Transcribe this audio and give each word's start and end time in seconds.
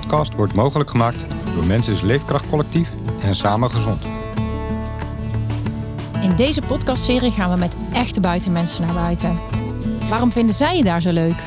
podcast 0.00 0.34
wordt 0.34 0.54
mogelijk 0.54 0.90
gemaakt 0.90 1.24
door 1.54 1.64
Mensis 1.64 2.00
Leefkracht 2.00 2.48
Collectief 2.48 2.94
en 3.22 3.34
Samen 3.34 3.70
Gezond. 3.70 4.04
In 6.22 6.36
deze 6.36 6.62
podcastserie 6.62 7.30
gaan 7.30 7.50
we 7.50 7.58
met 7.58 7.76
echte 7.92 8.20
buitenmensen 8.20 8.84
naar 8.84 8.94
buiten. 8.94 9.38
Waarom 10.08 10.32
vinden 10.32 10.54
zij 10.54 10.76
je 10.76 10.84
daar 10.84 11.02
zo 11.02 11.12
leuk? 11.12 11.42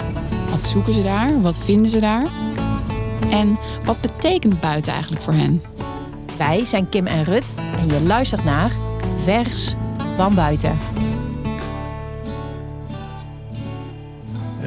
Wat 0.49 0.61
zoeken 0.61 0.93
ze 0.93 1.03
daar? 1.03 1.41
Wat 1.41 1.59
vinden 1.59 1.91
ze 1.91 1.99
daar? 1.99 2.27
En 3.29 3.57
wat 3.83 4.01
betekent 4.01 4.59
buiten 4.59 4.93
eigenlijk 4.93 5.21
voor 5.21 5.33
hen? 5.33 5.63
Wij 6.37 6.65
zijn 6.65 6.89
Kim 6.89 7.07
en 7.07 7.23
Rut 7.23 7.51
en 7.79 7.87
je 7.87 8.03
luistert 8.03 8.43
naar 8.43 8.71
Vers 9.23 9.73
van 10.15 10.35
Buiten. 10.35 10.77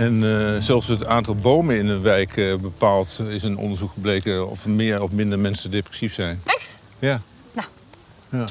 En 0.00 0.22
eh, 0.24 0.60
zelfs 0.60 0.88
het 0.88 1.06
aantal 1.06 1.34
bomen 1.34 1.78
in 1.78 1.88
een 1.88 2.02
wijk 2.02 2.36
eh, 2.36 2.56
bepaalt, 2.56 3.20
is 3.28 3.42
een 3.42 3.56
onderzoek 3.56 3.90
gebleken 3.92 4.50
of 4.50 4.66
meer 4.66 5.02
of 5.02 5.12
minder 5.12 5.38
mensen 5.38 5.70
depressief 5.70 6.14
zijn. 6.14 6.42
Echt? 6.44 6.78
Ja. 6.98 7.20
Nou. 7.52 7.68
Ja. 8.30 8.44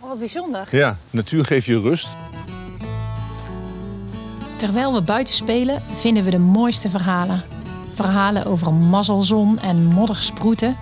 Oh, 0.00 0.08
wat 0.08 0.18
bijzonder. 0.18 0.68
ja, 0.70 0.98
natuur 1.10 1.44
geeft 1.44 1.66
je 1.66 1.80
rust. 1.80 2.08
Terwijl 4.56 4.94
we 4.94 5.02
buiten 5.02 5.34
spelen, 5.34 5.82
vinden 5.92 6.24
we 6.24 6.30
de 6.30 6.38
mooiste 6.38 6.90
verhalen. 6.90 7.42
Verhalen 7.88 8.46
over 8.46 8.74
mazzelzon 8.74 9.58
en 9.58 9.84
moddersproeten, 9.84 10.76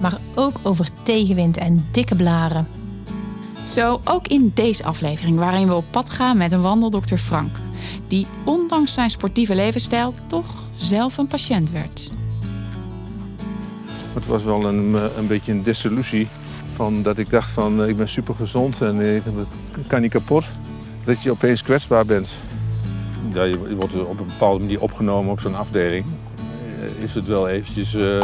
maar 0.00 0.18
ook 0.34 0.56
over 0.62 0.88
tegenwind 1.02 1.56
en 1.56 1.88
dikke 1.90 2.16
blaren. 2.16 2.77
Zo 3.68 4.00
ook 4.04 4.26
in 4.26 4.50
deze 4.54 4.84
aflevering, 4.84 5.38
waarin 5.38 5.68
we 5.68 5.74
op 5.74 5.84
pad 5.90 6.10
gaan 6.10 6.36
met 6.36 6.52
een 6.52 6.60
wandeldokter 6.60 7.18
Frank. 7.18 7.56
Die 8.06 8.26
ondanks 8.44 8.92
zijn 8.94 9.10
sportieve 9.10 9.54
levensstijl 9.54 10.14
toch 10.26 10.62
zelf 10.76 11.16
een 11.18 11.26
patiënt 11.26 11.70
werd. 11.70 12.10
Het 14.14 14.26
was 14.26 14.44
wel 14.44 14.64
een, 14.68 14.94
eh, 14.94 15.02
een 15.16 15.26
beetje 15.26 15.52
een 15.52 15.62
desillusie. 15.62 16.28
Van 16.68 17.02
dat 17.02 17.18
ik 17.18 17.30
dacht 17.30 17.50
van 17.50 17.82
eh, 17.82 17.88
ik 17.88 17.96
ben 17.96 18.08
super 18.08 18.34
gezond 18.34 18.80
en 18.80 19.00
ik 19.00 19.22
kan 19.86 20.00
niet 20.00 20.10
kapot. 20.10 20.44
Dat 21.04 21.22
je 21.22 21.30
opeens 21.30 21.62
kwetsbaar 21.62 22.06
bent. 22.06 22.40
Ja, 23.32 23.42
je 23.42 23.58
je 23.68 23.76
wordt 23.76 23.94
op 24.04 24.20
een 24.20 24.26
bepaalde 24.26 24.58
manier 24.60 24.80
opgenomen 24.80 25.32
op 25.32 25.40
zo'n 25.40 25.54
afdeling. 25.54 26.04
Eh, 26.78 27.02
Is 27.02 27.14
het 27.14 27.26
wel 27.26 27.48
eventjes 27.48 27.94
eh, 27.94 28.18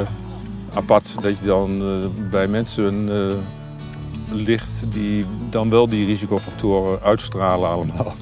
apart 0.75 1.15
dat 1.23 1.39
je 1.41 1.47
dan 1.47 1.83
eh, 1.83 2.29
bij 2.31 2.49
mensen 2.49 3.09
eh, 3.09 3.35
ligt 4.35 4.85
die 4.93 5.25
dan 5.51 5.71
wel 5.71 5.89
die 5.89 6.07
risicofactoren 6.07 7.01
uitstralen 7.01 7.71
allemaal. 7.71 8.15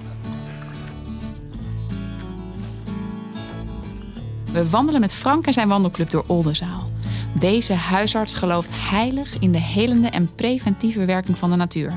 We 4.52 4.70
wandelen 4.70 5.00
met 5.00 5.12
Frank 5.14 5.46
en 5.46 5.52
zijn 5.52 5.68
wandelclub 5.68 6.10
door 6.10 6.24
Oldenzaal. 6.26 6.90
Deze 7.38 7.72
huisarts 7.72 8.34
gelooft 8.34 8.70
heilig 8.72 9.38
in 9.38 9.52
de 9.52 9.58
helende 9.60 10.08
en 10.08 10.34
preventieve 10.34 11.04
werking 11.04 11.38
van 11.38 11.50
de 11.50 11.56
natuur. 11.56 11.92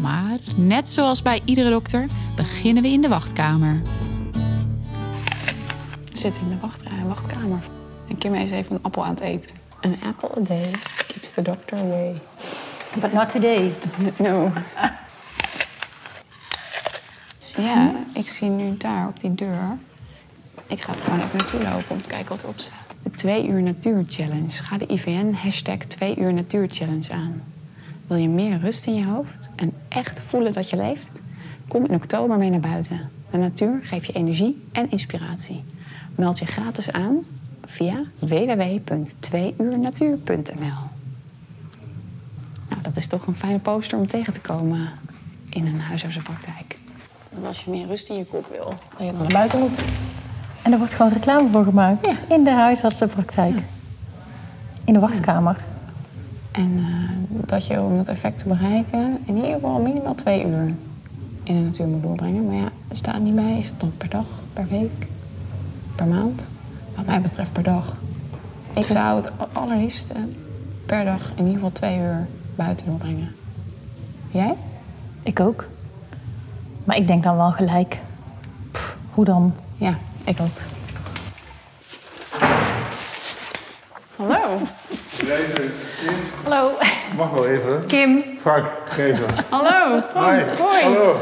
Maar 0.00 0.36
net 0.56 0.88
zoals 0.88 1.22
bij 1.22 1.40
iedere 1.44 1.70
dokter 1.70 2.04
beginnen 2.36 2.82
we 2.82 2.88
in 2.88 3.00
de 3.00 3.08
wachtkamer. 3.08 3.82
We 6.12 6.18
zitten 6.18 6.42
in 6.42 6.48
de 6.48 6.56
wacht- 6.60 6.82
eh, 6.82 6.92
wachtkamer. 7.06 7.58
En 8.08 8.18
Kim 8.18 8.34
is 8.34 8.50
even 8.50 8.74
een 8.74 8.82
appel 8.82 9.04
aan 9.04 9.14
het 9.14 9.20
eten. 9.20 9.50
An 9.80 9.96
apple 10.06 10.30
a 10.40 10.44
day 10.44 10.70
keeps 11.06 11.30
the 11.34 11.42
doctor 11.42 11.78
away. 11.78 12.14
But 12.94 13.12
not 13.12 13.30
today. 13.30 13.72
No. 14.18 14.52
Ja, 17.56 17.94
ik 18.14 18.28
zie 18.28 18.48
nu 18.48 18.76
daar 18.76 19.08
op 19.08 19.20
die 19.20 19.34
deur. 19.34 19.78
Ik 20.66 20.80
ga 20.80 20.92
er 20.92 20.98
gewoon 20.98 21.20
even 21.20 21.38
naartoe 21.38 21.62
lopen 21.62 21.90
om 21.90 22.02
te 22.02 22.08
kijken 22.08 22.28
wat 22.28 22.42
erop 22.42 22.58
staat. 22.58 22.78
De 23.02 23.10
2 23.10 23.46
uur 23.46 23.62
natuur 23.62 24.04
challenge. 24.08 24.50
Ga 24.50 24.78
de 24.78 24.86
IVN 24.86 25.32
hashtag 25.32 25.76
2 25.76 26.16
uur 26.16 26.32
natuur 26.32 26.68
challenge 26.68 27.12
aan. 27.12 27.42
Wil 28.06 28.16
je 28.16 28.28
meer 28.28 28.60
rust 28.60 28.86
in 28.86 28.94
je 28.94 29.04
hoofd 29.04 29.50
en 29.56 29.72
echt 29.88 30.22
voelen 30.22 30.52
dat 30.52 30.70
je 30.70 30.76
leeft? 30.76 31.22
Kom 31.68 31.86
in 31.86 31.94
oktober 31.94 32.38
mee 32.38 32.50
naar 32.50 32.60
buiten. 32.60 33.10
De 33.30 33.38
natuur 33.38 33.80
geeft 33.82 34.06
je 34.06 34.12
energie 34.12 34.64
en 34.72 34.90
inspiratie. 34.90 35.64
Meld 36.14 36.38
je 36.38 36.46
gratis 36.46 36.92
aan 36.92 37.18
via 37.64 38.02
www.2uurnatuur.nl. 38.18 40.89
Dat 42.90 42.98
is 42.98 43.06
toch 43.06 43.26
een 43.26 43.36
fijne 43.36 43.58
poster 43.58 43.98
om 43.98 44.08
tegen 44.08 44.32
te 44.32 44.40
komen 44.40 44.88
in 45.50 45.66
een 45.66 45.80
huisartsenpraktijk. 45.80 46.78
En 47.36 47.46
als 47.46 47.64
je 47.64 47.70
meer 47.70 47.86
rust 47.86 48.08
in 48.08 48.16
je 48.16 48.24
kop 48.24 48.46
wil, 48.50 48.74
dat 48.96 49.06
je 49.06 49.12
dan 49.12 49.20
naar 49.20 49.32
buiten 49.32 49.58
moet. 49.58 49.82
En 50.62 50.72
er 50.72 50.78
wordt 50.78 50.94
gewoon 50.94 51.12
reclame 51.12 51.48
voor 51.48 51.64
gemaakt 51.64 52.18
in 52.28 52.44
de 52.44 52.50
huisartsenpraktijk. 52.50 53.58
In 54.84 54.92
de 54.92 54.98
wachtkamer. 54.98 55.56
En 56.52 56.78
eh, 56.78 57.46
dat 57.46 57.66
je 57.66 57.80
om 57.80 57.96
dat 57.96 58.08
effect 58.08 58.38
te 58.38 58.48
bereiken 58.48 59.18
in 59.24 59.36
ieder 59.36 59.52
geval 59.52 59.80
minimaal 59.80 60.14
twee 60.14 60.46
uur 60.46 60.74
in 61.42 61.56
de 61.56 61.62
natuur 61.62 61.86
moet 61.86 62.02
doorbrengen. 62.02 62.46
Maar 62.46 62.54
ja, 62.54 62.68
er 62.88 62.96
staat 62.96 63.20
niet 63.20 63.34
bij. 63.34 63.58
Is 63.58 63.68
het 63.68 63.80
dan 63.80 63.92
per 63.96 64.08
dag, 64.08 64.26
per 64.52 64.66
week, 64.68 65.06
per 65.94 66.06
maand? 66.06 66.48
Wat 66.96 67.06
mij 67.06 67.20
betreft 67.20 67.52
per 67.52 67.62
dag. 67.62 67.96
Ik 68.74 68.86
zou 68.86 69.16
het 69.16 69.32
allerliefst 69.52 70.10
eh, 70.10 70.20
per 70.86 71.04
dag 71.04 71.30
in 71.30 71.38
ieder 71.44 71.54
geval 71.54 71.72
twee 71.72 71.98
uur 71.98 72.26
buiten 72.64 72.86
doorbrengen. 72.86 73.34
Jij? 74.30 74.54
Ik 75.22 75.40
ook. 75.40 75.66
Maar 76.84 76.96
ik 76.96 77.06
denk 77.06 77.22
dan 77.22 77.36
wel 77.36 77.50
gelijk. 77.50 77.98
Pff, 78.72 78.96
hoe 79.14 79.24
dan? 79.24 79.54
Ja, 79.76 79.98
ik 80.24 80.40
ook. 80.40 80.58
Hallo. 84.16 84.58
Hallo, 86.44 86.70
Mag 87.16 87.30
wel 87.30 87.46
even. 87.46 87.86
Kim. 87.86 88.24
Frank, 88.36 88.66
geven. 88.84 89.26
Hallo. 89.50 90.00
Hoi. 90.14 90.44
Hoi. 90.58 90.82
Hallo. 90.82 91.16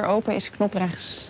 Deur 0.00 0.06
open 0.08 0.34
is 0.34 0.50
knop 0.50 0.74
rechts. 0.74 1.28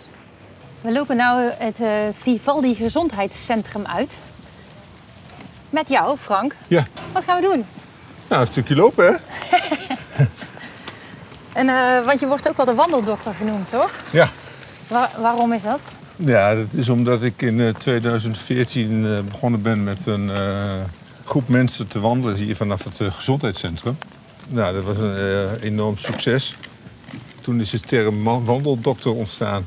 We 0.81 0.91
lopen 0.91 1.15
nou 1.17 1.49
het 1.57 1.81
eh, 1.81 1.89
Vivaldi 2.13 2.75
Gezondheidscentrum 2.75 3.85
uit. 3.85 4.17
Met 5.69 5.89
jou, 5.89 6.17
Frank. 6.17 6.55
Ja, 6.67 6.87
Wat 7.11 7.23
gaan 7.23 7.41
we 7.41 7.47
doen? 7.47 7.65
nou, 8.27 8.41
een 8.41 8.47
stukje 8.47 8.75
lopen 8.75 9.05
hè? 9.05 9.13
En, 11.53 11.69
eh, 11.69 12.05
want 12.05 12.19
je 12.19 12.27
wordt 12.27 12.47
ook 12.49 12.57
wel 12.57 12.65
de 12.65 12.73
wandeldokter 12.73 13.33
genoemd, 13.33 13.69
toch? 13.69 13.91
Ja. 14.11 14.29
Wa- 14.87 15.09
waarom 15.21 15.53
is 15.53 15.63
dat? 15.63 15.79
Ja, 16.15 16.55
dat 16.55 16.67
is 16.71 16.89
omdat 16.89 17.23
ik 17.23 17.41
in 17.41 17.59
eh, 17.59 17.73
2014 17.73 19.05
eh, 19.05 19.19
begonnen 19.31 19.61
ben 19.61 19.83
met 19.83 20.05
een 20.05 20.29
eh, 20.29 20.73
groep 21.25 21.47
mensen 21.47 21.87
te 21.87 21.99
wandelen 21.99 22.35
hier 22.35 22.55
vanaf 22.55 22.83
het 22.83 23.13
gezondheidscentrum. 23.13 23.97
Nou, 24.47 24.73
dat 24.73 24.83
was 24.83 24.97
een 24.97 25.59
enorm 25.61 25.97
succes. 25.97 26.55
Toen 27.49 27.59
is 27.59 27.69
de 27.69 27.79
term 27.79 28.23
wandeldokter 28.23 29.13
ontstaan. 29.13 29.65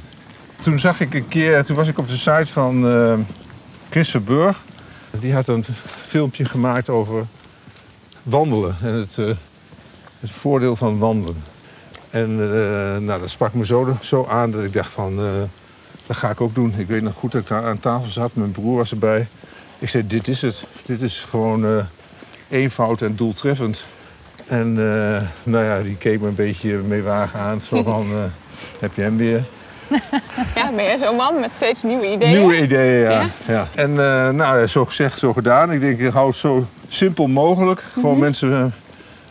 Toen 0.56 0.78
zag 0.78 1.00
ik 1.00 1.14
een 1.14 1.28
keer, 1.28 1.64
toen 1.64 1.76
was 1.76 1.88
ik 1.88 1.98
op 1.98 2.08
de 2.08 2.16
site 2.16 2.46
van 2.46 2.88
eh 2.88 3.18
Chris 3.90 4.10
Verburg. 4.10 4.64
Die 5.20 5.34
had 5.34 5.48
een 5.48 5.64
filmpje 5.84 6.44
gemaakt 6.44 6.88
over 6.88 7.26
wandelen 8.22 8.76
en 8.82 8.94
het, 8.94 9.18
eh, 9.18 9.34
het 10.20 10.30
voordeel 10.30 10.76
van 10.76 10.98
wandelen. 10.98 11.42
En 12.10 12.30
eh, 12.30 12.98
nou, 12.98 13.20
dat 13.20 13.30
sprak 13.30 13.54
me 13.54 13.64
zo, 13.64 13.96
zo 14.00 14.26
aan 14.26 14.50
dat 14.50 14.64
ik 14.64 14.72
dacht 14.72 14.92
van, 14.92 15.16
dat 16.06 16.16
ga 16.16 16.30
ik 16.30 16.40
ook 16.40 16.54
doen. 16.54 16.74
Ik 16.76 16.86
weet 16.86 17.02
nog 17.02 17.14
goed 17.14 17.32
dat 17.32 17.40
ik 17.40 17.50
aan 17.50 17.80
tafel 17.80 18.10
zat, 18.10 18.34
mijn 18.34 18.52
broer 18.52 18.76
was 18.76 18.90
erbij. 18.90 19.28
Ik 19.78 19.88
zei, 19.88 20.06
dit 20.06 20.28
is 20.28 20.42
het. 20.42 20.66
Dit 20.86 21.00
is 21.00 21.26
gewoon 21.28 21.86
eenvoud 22.48 23.02
en 23.02 23.16
doeltreffend. 23.16 23.84
En 24.52 24.68
eh, 24.78 25.22
nou 25.42 25.64
ja, 25.64 25.82
die 25.82 25.96
keek 25.96 26.20
me 26.20 26.26
een 26.26 26.34
beetje 26.34 26.76
meewagen 26.76 27.40
aan. 27.40 27.60
Zo 27.60 27.82
van, 27.92 28.12
eh, 28.12 28.18
heb 28.78 28.94
je 28.94 29.02
hem 29.02 29.16
weer? 29.16 29.44
Ja, 30.54 30.70
ben 30.74 30.84
jij 30.84 30.98
zo'n 30.98 31.16
man 31.16 31.40
met 31.40 31.50
steeds 31.54 31.82
nieuwe 31.82 32.10
ideeën? 32.10 32.30
Nieuwe 32.30 32.62
ideeën, 32.62 33.00
ja. 33.00 33.10
Ja? 33.10 33.26
ja. 33.46 33.68
En 33.74 33.90
eh, 33.90 34.30
nou, 34.30 34.66
zo 34.66 34.84
gezegd, 34.84 35.18
zo 35.18 35.32
gedaan. 35.32 35.72
Ik 35.72 35.80
denk, 35.80 36.00
ik 36.00 36.12
hou 36.12 36.26
het 36.26 36.36
zo 36.36 36.66
simpel 36.88 37.26
mogelijk. 37.26 37.80
Gewoon 37.80 38.18
mensen 38.18 38.52
eh, 38.52 38.64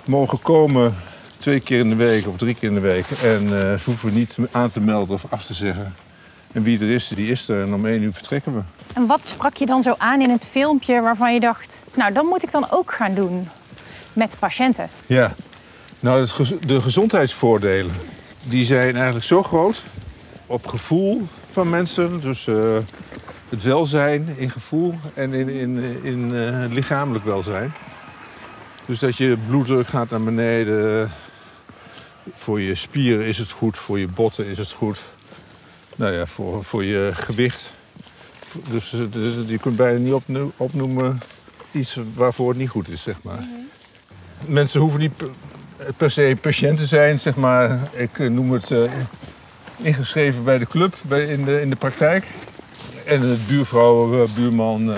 mogen 0.05 0.41
komen 0.41 0.95
twee 1.37 1.59
keer 1.59 1.79
in 1.79 1.89
de 1.89 1.95
week 1.95 2.27
of 2.27 2.37
drie 2.37 2.55
keer 2.55 2.69
in 2.69 2.75
de 2.75 2.81
week. 2.81 3.05
En 3.23 3.43
eh, 3.43 3.77
ze 3.77 3.81
hoeven 3.85 4.13
niet 4.13 4.37
aan 4.51 4.69
te 4.69 4.79
melden 4.79 5.15
of 5.15 5.23
af 5.29 5.45
te 5.45 5.53
zeggen. 5.53 5.95
En 6.51 6.63
wie 6.63 6.79
er 6.79 6.89
is, 6.89 7.07
die 7.07 7.27
is 7.27 7.49
er. 7.49 7.61
En 7.61 7.73
om 7.73 7.85
één 7.85 8.03
uur 8.03 8.13
vertrekken 8.13 8.55
we. 8.55 8.61
En 8.93 9.05
wat 9.05 9.27
sprak 9.27 9.55
je 9.55 9.65
dan 9.65 9.83
zo 9.83 9.95
aan 9.97 10.21
in 10.21 10.29
het 10.29 10.47
filmpje 10.51 11.01
waarvan 11.01 11.33
je 11.33 11.39
dacht... 11.39 11.83
nou, 11.93 12.13
dat 12.13 12.23
moet 12.23 12.43
ik 12.43 12.51
dan 12.51 12.67
ook 12.69 12.91
gaan 12.93 13.13
doen 13.13 13.47
met 14.13 14.35
patiënten? 14.39 14.89
Ja. 15.05 15.35
Nou, 15.99 16.27
de 16.65 16.81
gezondheidsvoordelen, 16.81 17.91
die 18.43 18.65
zijn 18.65 18.95
eigenlijk 18.95 19.25
zo 19.25 19.43
groot 19.43 19.83
op 20.45 20.67
gevoel 20.67 21.21
van 21.49 21.69
mensen. 21.69 22.19
Dus 22.19 22.47
eh, 22.47 22.77
het 23.49 23.63
welzijn 23.63 24.33
in 24.37 24.49
gevoel 24.49 24.93
en 25.13 25.33
in, 25.33 25.49
in, 25.49 26.03
in 26.03 26.35
eh, 26.35 26.71
lichamelijk 26.71 27.25
welzijn. 27.25 27.73
Dus 28.85 28.99
dat 28.99 29.17
je 29.17 29.37
bloeddruk 29.47 29.87
gaat 29.87 30.09
naar 30.09 30.23
beneden. 30.23 31.11
Voor 32.33 32.61
je 32.61 32.75
spieren 32.75 33.25
is 33.25 33.37
het 33.37 33.51
goed, 33.51 33.77
voor 33.77 33.99
je 33.99 34.07
botten 34.07 34.45
is 34.45 34.57
het 34.57 34.71
goed. 34.71 35.03
Nou 35.95 36.13
ja, 36.13 36.25
voor, 36.25 36.63
voor 36.63 36.83
je 36.83 37.11
gewicht. 37.13 37.73
Dus, 38.69 38.93
dus 39.09 39.35
je 39.47 39.57
kunt 39.57 39.75
bijna 39.75 39.99
niet 39.99 40.13
opno- 40.13 40.51
opnoemen 40.57 41.21
iets 41.71 41.97
waarvoor 42.13 42.49
het 42.49 42.57
niet 42.57 42.69
goed 42.69 42.89
is, 42.89 43.01
zeg 43.01 43.15
maar. 43.21 43.47
Mensen 44.47 44.79
hoeven 44.79 44.99
niet 44.99 45.23
per, 45.97 46.11
se 46.11 46.37
patiënt 46.41 46.77
te 46.77 46.85
zijn, 46.85 47.19
zeg 47.19 47.35
maar. 47.35 47.79
Ik 47.91 48.19
eh, 48.19 48.29
noem 48.29 48.51
het 48.51 48.71
eh, 48.71 48.91
ingeschreven 49.77 50.43
bij 50.43 50.57
de 50.57 50.67
club 50.67 50.95
bij, 51.01 51.23
in, 51.23 51.45
de, 51.45 51.61
in 51.61 51.69
de 51.69 51.75
praktijk. 51.75 52.25
En 53.05 53.21
de 53.21 53.37
buurvrouw, 53.47 54.23
eh, 54.23 54.29
buurman, 54.35 54.93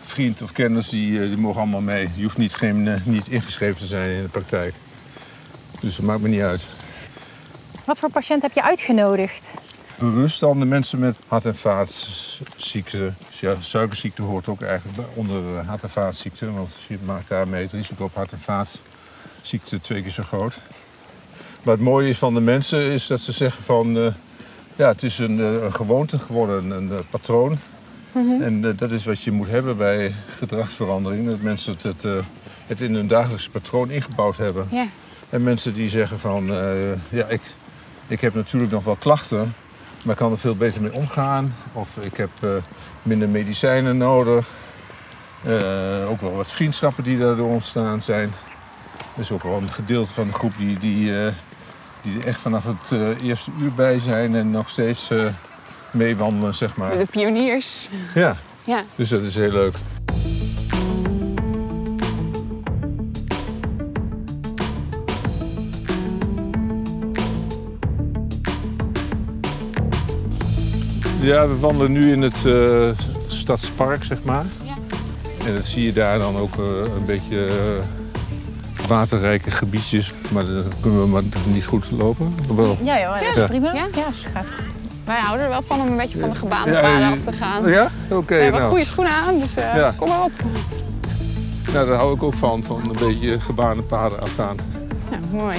vriend 0.00 0.42
of 0.42 0.52
kennis, 0.52 0.88
die, 0.88 1.28
die 1.28 1.36
mogen 1.36 1.60
allemaal 1.60 1.80
mee. 1.80 2.08
Je 2.14 2.22
hoeft 2.22 2.38
niet, 2.38 2.54
geen, 2.54 3.00
niet 3.04 3.26
ingeschreven 3.26 3.76
te 3.76 3.86
zijn 3.86 4.10
in 4.10 4.22
de 4.22 4.28
praktijk. 4.28 4.74
Dus 5.80 5.96
dat 5.96 6.06
maakt 6.06 6.20
me 6.20 6.28
niet 6.28 6.40
uit. 6.40 6.66
Wat 7.84 7.98
voor 7.98 8.10
patiënt 8.10 8.42
heb 8.42 8.52
je 8.52 8.62
uitgenodigd? 8.62 9.54
Bewust 10.00 10.40
dan 10.40 10.58
de 10.58 10.66
mensen 10.66 10.98
met 10.98 11.18
hart- 11.26 11.44
en 11.44 11.56
vaatziekten. 11.56 13.16
Dus 13.28 13.40
ja, 13.40 13.54
suikerziekte 13.60 14.22
hoort 14.22 14.48
ook 14.48 14.62
eigenlijk 14.62 15.08
onder 15.14 15.58
eh, 15.58 15.68
hart- 15.68 15.82
en 15.82 15.90
vaatziekten. 15.90 16.54
Want 16.54 16.70
je 16.88 16.98
maakt 17.04 17.28
daarmee 17.28 17.62
het 17.62 17.72
risico 17.72 18.04
op 18.04 18.14
hart- 18.14 18.32
en 18.32 18.40
vaatziekten 18.40 19.80
twee 19.80 20.02
keer 20.02 20.10
zo 20.10 20.22
groot. 20.22 20.60
Maar 21.62 21.74
het 21.74 21.82
mooie 21.82 22.16
van 22.16 22.34
de 22.34 22.40
mensen 22.40 22.80
is 22.80 23.06
dat 23.06 23.20
ze 23.20 23.32
zeggen 23.32 23.62
van... 23.62 23.96
eh, 23.96 24.06
ja, 24.76 24.88
het 24.88 25.02
is 25.02 25.18
een, 25.18 25.40
eh, 25.40 25.62
een 25.62 25.74
gewoonte 25.74 26.18
geworden, 26.18 26.70
een, 26.70 26.90
patroon. 27.10 27.58
En 28.40 28.64
eh, 28.64 28.76
dat 28.76 28.90
is 28.90 29.04
wat 29.04 29.22
je 29.22 29.30
moet 29.32 29.48
hebben 29.48 29.76
bij 29.76 30.14
gedragsverandering. 30.38 31.26
Dat 31.26 31.40
mensen 31.40 31.72
het, 31.72 31.82
het, 31.82 32.02
het 32.66 32.80
in 32.80 32.94
hun 32.94 33.08
dagelijks 33.08 33.48
patroon 33.48 33.90
ingebouwd 33.90 34.36
hebben. 34.36 34.68
En 35.30 35.42
mensen 35.42 35.74
die 35.74 35.90
zeggen 35.90 36.18
van, 36.18 36.46
ja, 37.08 37.26
ik, 37.26 37.40
ik 38.06 38.20
heb 38.20 38.34
natuurlijk 38.34 38.72
nog 38.72 38.84
wel 38.84 38.96
klachten, 38.96 39.54
maar 40.04 40.12
ik 40.12 40.16
kan 40.20 40.32
er 40.32 40.38
veel 40.38 40.56
beter 40.56 40.82
mee 40.82 40.92
omgaan. 40.92 41.54
Of 41.72 41.96
ik 41.96 42.16
heb 42.16 42.30
eh, 42.40 42.50
minder 43.02 43.28
medicijnen 43.28 43.96
nodig. 43.96 44.48
Eh, 45.44 46.10
ook 46.10 46.20
wel 46.20 46.32
wat 46.32 46.50
vriendschappen 46.50 47.04
die 47.04 47.18
daardoor 47.18 47.48
ontstaan 47.48 48.02
zijn. 48.02 48.32
Er 49.14 49.20
is 49.20 49.30
ook 49.30 49.42
wel 49.42 49.56
een 49.56 49.72
gedeelte 49.72 50.12
van 50.12 50.26
de 50.26 50.32
groep 50.32 50.52
die, 50.56 50.78
die, 50.78 51.24
eh, 51.24 51.32
die 52.02 52.18
er 52.20 52.26
echt 52.26 52.40
vanaf 52.40 52.64
het 52.64 53.20
eerste 53.22 53.50
uur 53.60 53.72
bij 53.72 53.98
zijn 53.98 54.34
en 54.34 54.50
nog 54.50 54.68
steeds 54.68 55.10
meewandelen, 55.92 56.54
zeg 56.54 56.76
maar. 56.76 56.98
De 56.98 57.06
pioniers. 57.10 57.88
Ja, 58.14 58.36
Ja. 58.64 58.84
dus 58.94 59.08
dat 59.08 59.22
is 59.22 59.34
heel 59.34 59.50
leuk. 59.50 59.76
Ja, 71.20 71.48
we 71.48 71.58
wandelen 71.58 71.92
nu 71.92 72.12
in 72.12 72.22
het 72.22 72.44
eh, 72.46 72.88
stadspark, 73.26 74.04
zeg 74.04 74.22
maar. 74.24 74.44
Ja. 74.64 74.74
En 75.46 75.54
dat 75.54 75.64
zie 75.64 75.84
je 75.84 75.92
daar 75.92 76.18
dan 76.18 76.36
ook 76.36 76.54
eh, 76.58 76.64
een 76.96 77.04
beetje 77.06 77.44
eh, 77.46 78.86
waterrijke 78.88 79.50
gebiedjes. 79.50 80.12
Maar 80.32 80.44
dan 80.44 80.64
kunnen 80.80 81.00
we 81.00 81.06
maar 81.08 81.22
niet 81.46 81.64
goed 81.64 81.90
lopen. 81.90 82.34
Wel. 82.56 82.78
Ja 82.82 83.00
joh, 83.00 83.12
dat 83.12 83.22
is 83.22 83.34
Ja. 83.34 83.46
prima. 83.46 83.74
Ja? 83.74 83.86
Ja, 83.94 84.12
ze 84.20 84.28
gaat 84.34 84.46
goed. 84.56 84.64
Wij 85.04 85.18
houden 85.20 85.44
er 85.44 85.50
wel 85.52 85.62
van 85.66 85.80
om 85.80 85.86
een 85.86 85.96
beetje 85.96 86.18
van 86.18 86.28
de 86.30 86.34
gebaande 86.36 86.70
Ja, 86.70 86.80
paden 86.80 87.08
af 87.10 87.24
te 87.24 87.32
gaan. 87.32 87.70
Ja? 87.70 87.88
Oké, 88.10 88.34
we 88.34 88.42
hebben 88.42 88.60
nou. 88.60 88.70
goede 88.72 88.84
schoenen 88.86 89.12
aan, 89.12 89.38
dus 89.38 89.56
eh, 89.56 89.74
Ja. 89.74 89.94
kom 89.96 90.08
maar 90.08 90.22
op. 90.24 90.32
nou. 91.72 91.86
Daar 91.86 91.96
hou 91.96 92.14
ik 92.14 92.22
ook 92.22 92.34
van, 92.34 92.64
van 92.64 92.76
een 92.90 93.06
beetje 93.08 93.40
gebaande 93.40 93.82
paden 93.82 94.20
afgaan. 94.22 94.56
Ja, 95.10 95.18
mooi. 95.32 95.56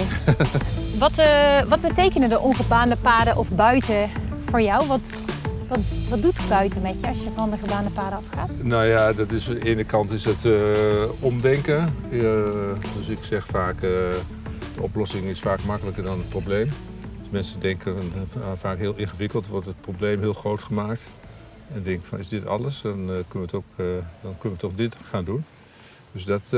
Wat, 1.00 1.18
eh, 1.18 1.28
wat 1.68 1.82
betekenen 1.82 2.30
de 2.30 2.40
ongebaande 2.40 2.96
paden 2.96 3.38
of 3.38 3.50
buiten 3.50 4.10
voor 4.50 4.62
jou? 4.62 4.88
Wat, 4.88 5.14
wat, 5.72 5.80
wat 6.10 6.22
doet 6.22 6.50
buiten 6.50 6.82
met 6.82 7.00
je 7.00 7.08
als 7.08 7.24
je 7.24 7.32
van 7.36 7.50
de 7.50 7.58
gebaande 7.58 7.90
paden 7.90 8.18
afgaat? 8.18 8.64
Nou 8.64 8.86
ja, 8.86 9.14
dat 9.14 9.32
is, 9.32 9.50
aan 9.50 9.54
de 9.54 9.66
ene 9.66 9.84
kant 9.84 10.12
is 10.12 10.26
het 10.26 10.46
eh, 10.46 11.10
omdenken. 11.20 11.96
Dus 12.98 13.08
ik 13.08 13.18
zeg 13.22 13.46
vaak, 13.46 13.76
eh, 13.76 13.82
de 14.76 14.82
oplossing 14.82 15.26
is 15.26 15.40
vaak 15.40 15.64
makkelijker 15.64 16.04
dan 16.04 16.18
het 16.18 16.30
probleem. 16.30 16.68
Dus 17.20 17.30
mensen 17.30 17.60
denken 17.60 17.96
eh, 17.96 18.52
vaak 18.56 18.78
heel 18.78 18.96
ingewikkeld, 18.96 19.48
wordt 19.48 19.66
het 19.66 19.82
probleem 19.82 20.20
heel 20.20 20.34
groot 20.34 20.64
gemaakt. 20.64 21.10
En 21.74 21.84
denken 21.84 22.08
van, 22.08 22.20
is 22.20 22.30
dit 22.30 22.46
alles? 22.46 22.82
Dan, 22.82 23.06
kunnen, 23.06 23.24
we 23.32 23.40
het 23.40 23.54
ook, 23.54 23.64
dan 24.22 24.38
kunnen 24.38 24.58
we 24.60 24.66
toch 24.66 24.74
dit 24.74 24.96
gaan 25.10 25.24
doen. 25.24 25.44
Dus 26.12 26.26
dat, 26.26 26.50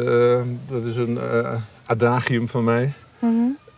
dat 0.67 0.83
is 0.85 0.95
een 0.95 1.19
adagium 1.85 2.49
van 2.49 2.63
mij. 2.63 2.93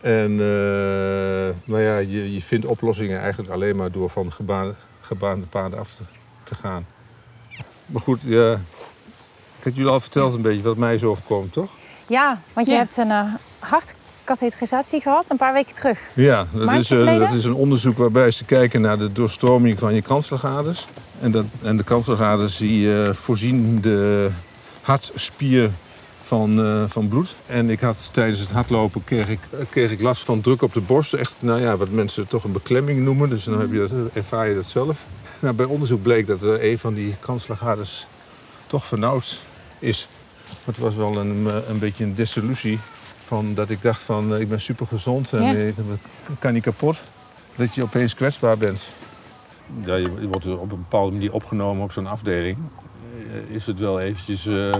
En 0.00 0.30
uh, 0.30 1.54
nou 1.64 1.82
ja, 1.82 1.98
je, 1.98 2.32
je 2.32 2.42
vindt 2.42 2.66
oplossingen 2.66 3.20
eigenlijk 3.20 3.50
alleen 3.50 3.76
maar 3.76 3.92
door 3.92 4.10
van 4.10 4.32
gebaande, 4.32 4.74
gebaande 5.06 5.46
paden 5.46 5.78
af 5.78 5.94
te, 5.94 6.02
te 6.44 6.54
gaan. 6.54 6.86
Maar 7.86 8.02
goed, 8.02 8.20
ja, 8.24 8.52
ik 9.58 9.64
heb 9.64 9.74
jullie 9.74 9.90
al 9.90 10.00
verteld 10.00 10.34
een 10.34 10.42
beetje 10.42 10.62
wat 10.62 10.76
mij 10.76 10.94
is 10.94 11.02
overkomt, 11.04 11.52
toch? 11.52 11.70
Ja, 12.06 12.40
want 12.52 12.66
je 12.66 12.72
Ja. 12.72 12.78
hebt 12.78 12.96
een 12.96 13.08
uh, 13.08 13.34
hartkatheterisatie 13.58 15.00
gehad 15.00 15.30
een 15.30 15.36
paar 15.36 15.52
weken 15.52 15.74
terug. 15.74 16.00
Ja, 16.14 16.46
dat 16.52 16.72
is, 16.72 16.90
eh, 16.90 17.18
dat 17.18 17.32
is 17.32 17.44
een 17.44 17.54
onderzoek 17.54 17.98
waarbij 17.98 18.30
ze 18.30 18.44
kijken 18.44 18.80
naar 18.80 18.98
de 18.98 19.12
doorstroming 19.12 19.78
van 19.78 19.94
je 19.94 20.02
kransslagaders. 20.02 20.86
En, 21.20 21.30
dat, 21.30 21.44
en 21.62 21.76
de 21.76 21.82
kransslagaders 21.84 22.56
die 22.56 23.02
eh, 23.04 23.12
voorzien 23.12 23.80
de 23.80 24.30
hartspier 24.82 25.70
van, 26.26 26.60
eh, 26.64 26.84
van 26.88 27.08
bloed. 27.08 27.34
En 27.46 27.70
ik 27.70 27.80
had 27.80 28.12
tijdens 28.12 28.40
het 28.40 28.50
hardlopen 28.50 29.04
kreeg 29.04 29.28
ik, 29.28 29.38
kreeg 29.70 29.90
ik 29.90 30.00
last 30.00 30.24
van 30.24 30.40
druk 30.40 30.62
op 30.62 30.72
de 30.72 30.80
borst. 30.80 31.12
Echt, 31.14 31.36
nou 31.38 31.60
ja, 31.60 31.76
wat 31.76 31.90
mensen 31.90 32.26
toch 32.28 32.44
een 32.44 32.52
beklemming 32.52 33.00
noemen. 33.04 33.28
Dus 33.28 33.44
dan 33.44 33.60
heb 33.60 33.72
je 33.72 33.78
dat, 33.78 33.90
ervaar 34.12 34.48
je 34.48 34.54
dat 34.54 34.64
zelf. 34.64 35.04
Nou, 35.38 35.54
bij 35.54 35.66
onderzoek 35.66 36.02
bleek 36.02 36.26
dat 36.26 36.42
er 36.42 36.64
een 36.70 36.78
van 36.78 36.94
die 36.94 37.14
kransslagaders 37.20 38.06
toch 38.66 38.84
vernauwd 38.86 39.42
is. 39.78 40.08
Het 40.64 40.78
was 40.78 40.94
wel 40.96 41.16
een, 41.16 41.46
eh, 41.48 41.68
een 41.68 41.78
beetje 41.78 42.04
een 42.04 42.14
desillusie. 42.14 42.78
Van 43.18 43.54
dat 43.54 43.70
ik 43.70 43.82
dacht 43.82 44.02
van, 44.02 44.34
eh, 44.34 44.40
ik 44.40 44.48
ben 44.48 44.60
super 44.60 44.86
gezond 44.86 45.32
en 45.32 45.42
Ja. 45.42 45.52
eh, 45.52 45.68
ik 45.68 45.74
kan 46.38 46.52
niet 46.52 46.62
kapot. 46.62 47.02
Dat 47.56 47.74
je 47.74 47.82
opeens 47.82 48.14
kwetsbaar 48.14 48.58
bent. 48.58 48.92
Ja, 49.84 49.94
je, 49.94 50.10
je 50.20 50.28
wordt 50.28 50.46
op 50.46 50.72
een 50.72 50.78
bepaalde 50.78 51.12
manier 51.12 51.32
opgenomen 51.32 51.82
op 51.84 51.92
zo'n 51.92 52.06
afdeling. 52.06 52.56
Eh, 53.28 53.50
Is 53.54 53.66
het 53.66 53.78
wel 53.78 54.00
eventjes 54.00 54.46
eh, 54.46 54.74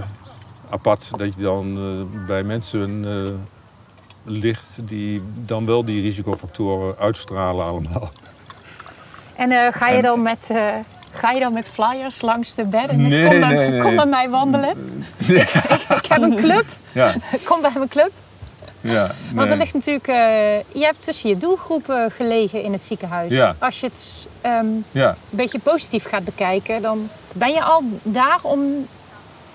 apart 0.71 1.19
dat 1.19 1.35
je 1.37 1.43
dan 1.43 1.79
eh, 1.79 2.27
bij 2.27 2.43
mensen 2.43 3.05
eh, 3.05 4.33
ligt 4.33 4.79
die 4.85 5.23
dan 5.35 5.67
wel 5.67 5.85
die 5.85 6.03
risicofactoren 6.03 6.99
uitstralen 6.99 7.67
allemaal. 7.67 8.11
En 9.37 9.51
eh, 9.51 9.73
ga, 9.73 9.89
je 9.89 10.03
dan 10.03 10.23
met, 10.23 10.51
ga 11.13 11.31
je 11.31 11.41
dan 11.41 11.53
met 11.53 11.69
flyers 11.69 12.21
langs 12.21 12.55
de 12.55 12.65
bedden? 12.65 13.03
Nee, 13.03 13.29
kom, 13.29 13.41
bij, 13.41 13.49
nee, 13.49 13.71
nee. 13.71 13.81
kom 13.81 13.97
bij 13.97 14.07
mij 14.07 14.31
wandelen. 14.31 14.77
ik 16.01 16.07
heb 16.09 16.23
een 16.23 16.37
club. 16.37 16.65
Ja, 16.93 17.15
Kom 17.45 17.61
bij 17.61 17.71
mijn 17.75 17.89
club. 17.89 18.11
ja. 18.81 19.11
Want 19.33 19.51
er 19.51 19.57
ligt 19.57 19.75
natuurlijk, 19.75 20.07
je 20.73 20.85
hebt 20.85 21.05
tussen 21.05 21.29
je 21.29 21.37
doelgroepen 21.37 22.11
gelegen 22.11 22.63
in 22.63 22.73
het 22.73 22.83
ziekenhuis. 22.83 23.31
Ja. 23.31 23.55
Als 23.59 23.81
je 23.81 23.87
het 23.87 24.27
ehm, 24.41 24.67
een 24.93 25.15
beetje 25.31 25.59
positief 25.59 26.05
gaat 26.05 26.25
bekijken, 26.25 26.83
dan 26.83 27.09
ben 27.33 27.53
je 27.53 27.63
al 27.63 27.83
daar 28.03 28.39
om, 28.43 28.87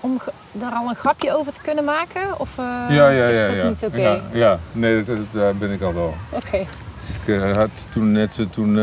om 0.02 0.20
daar 0.52 0.72
al 0.72 0.88
een 0.88 0.94
grapje 0.94 1.36
over 1.36 1.52
te 1.52 1.60
kunnen 1.62 1.84
maken? 1.84 2.40
Of 2.40 2.58
eh, 2.58 2.64
Ja, 2.88 3.08
ja, 3.08 3.26
is 3.26 3.36
dat 3.36 3.56
ja. 3.56 3.68
niet 3.68 3.84
oké? 3.84 4.00
ja, 4.00 4.22
ja. 4.32 4.58
nee, 4.72 5.04
dat, 5.04 5.16
daar 5.30 5.56
ben 5.56 5.70
ik 5.70 5.82
al 5.82 5.94
wel. 5.94 6.14
Oké. 6.30 6.56
Ik 7.22 7.28
eh, 7.28 7.56
had 7.56 7.86
toen 7.88 8.12
net, 8.12 8.38
eh, 8.38 8.46
toen, 8.46 8.74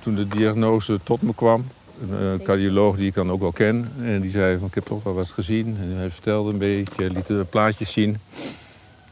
toen 0.00 0.14
de 0.14 0.28
diagnose 0.28 1.00
tot 1.02 1.22
me 1.22 1.34
kwam, 1.34 1.66
een 2.10 2.42
cardioloog 2.42 2.96
die 2.96 3.06
ik 3.06 3.14
dan 3.14 3.30
ook 3.30 3.40
wel 3.40 3.52
ken, 3.52 3.92
en 4.02 4.20
die 4.20 4.30
zei 4.30 4.58
van 4.58 4.66
ik 4.66 4.74
heb 4.74 4.84
toch 4.84 5.02
wel 5.02 5.14
wat 5.14 5.30
gezien. 5.30 5.76
En 5.80 5.96
hij 5.96 6.10
vertelde 6.10 6.52
een 6.52 6.58
beetje, 6.58 7.10
liet 7.10 7.26
de 7.26 7.46
plaatjes 7.50 7.92
zien. 7.92 8.18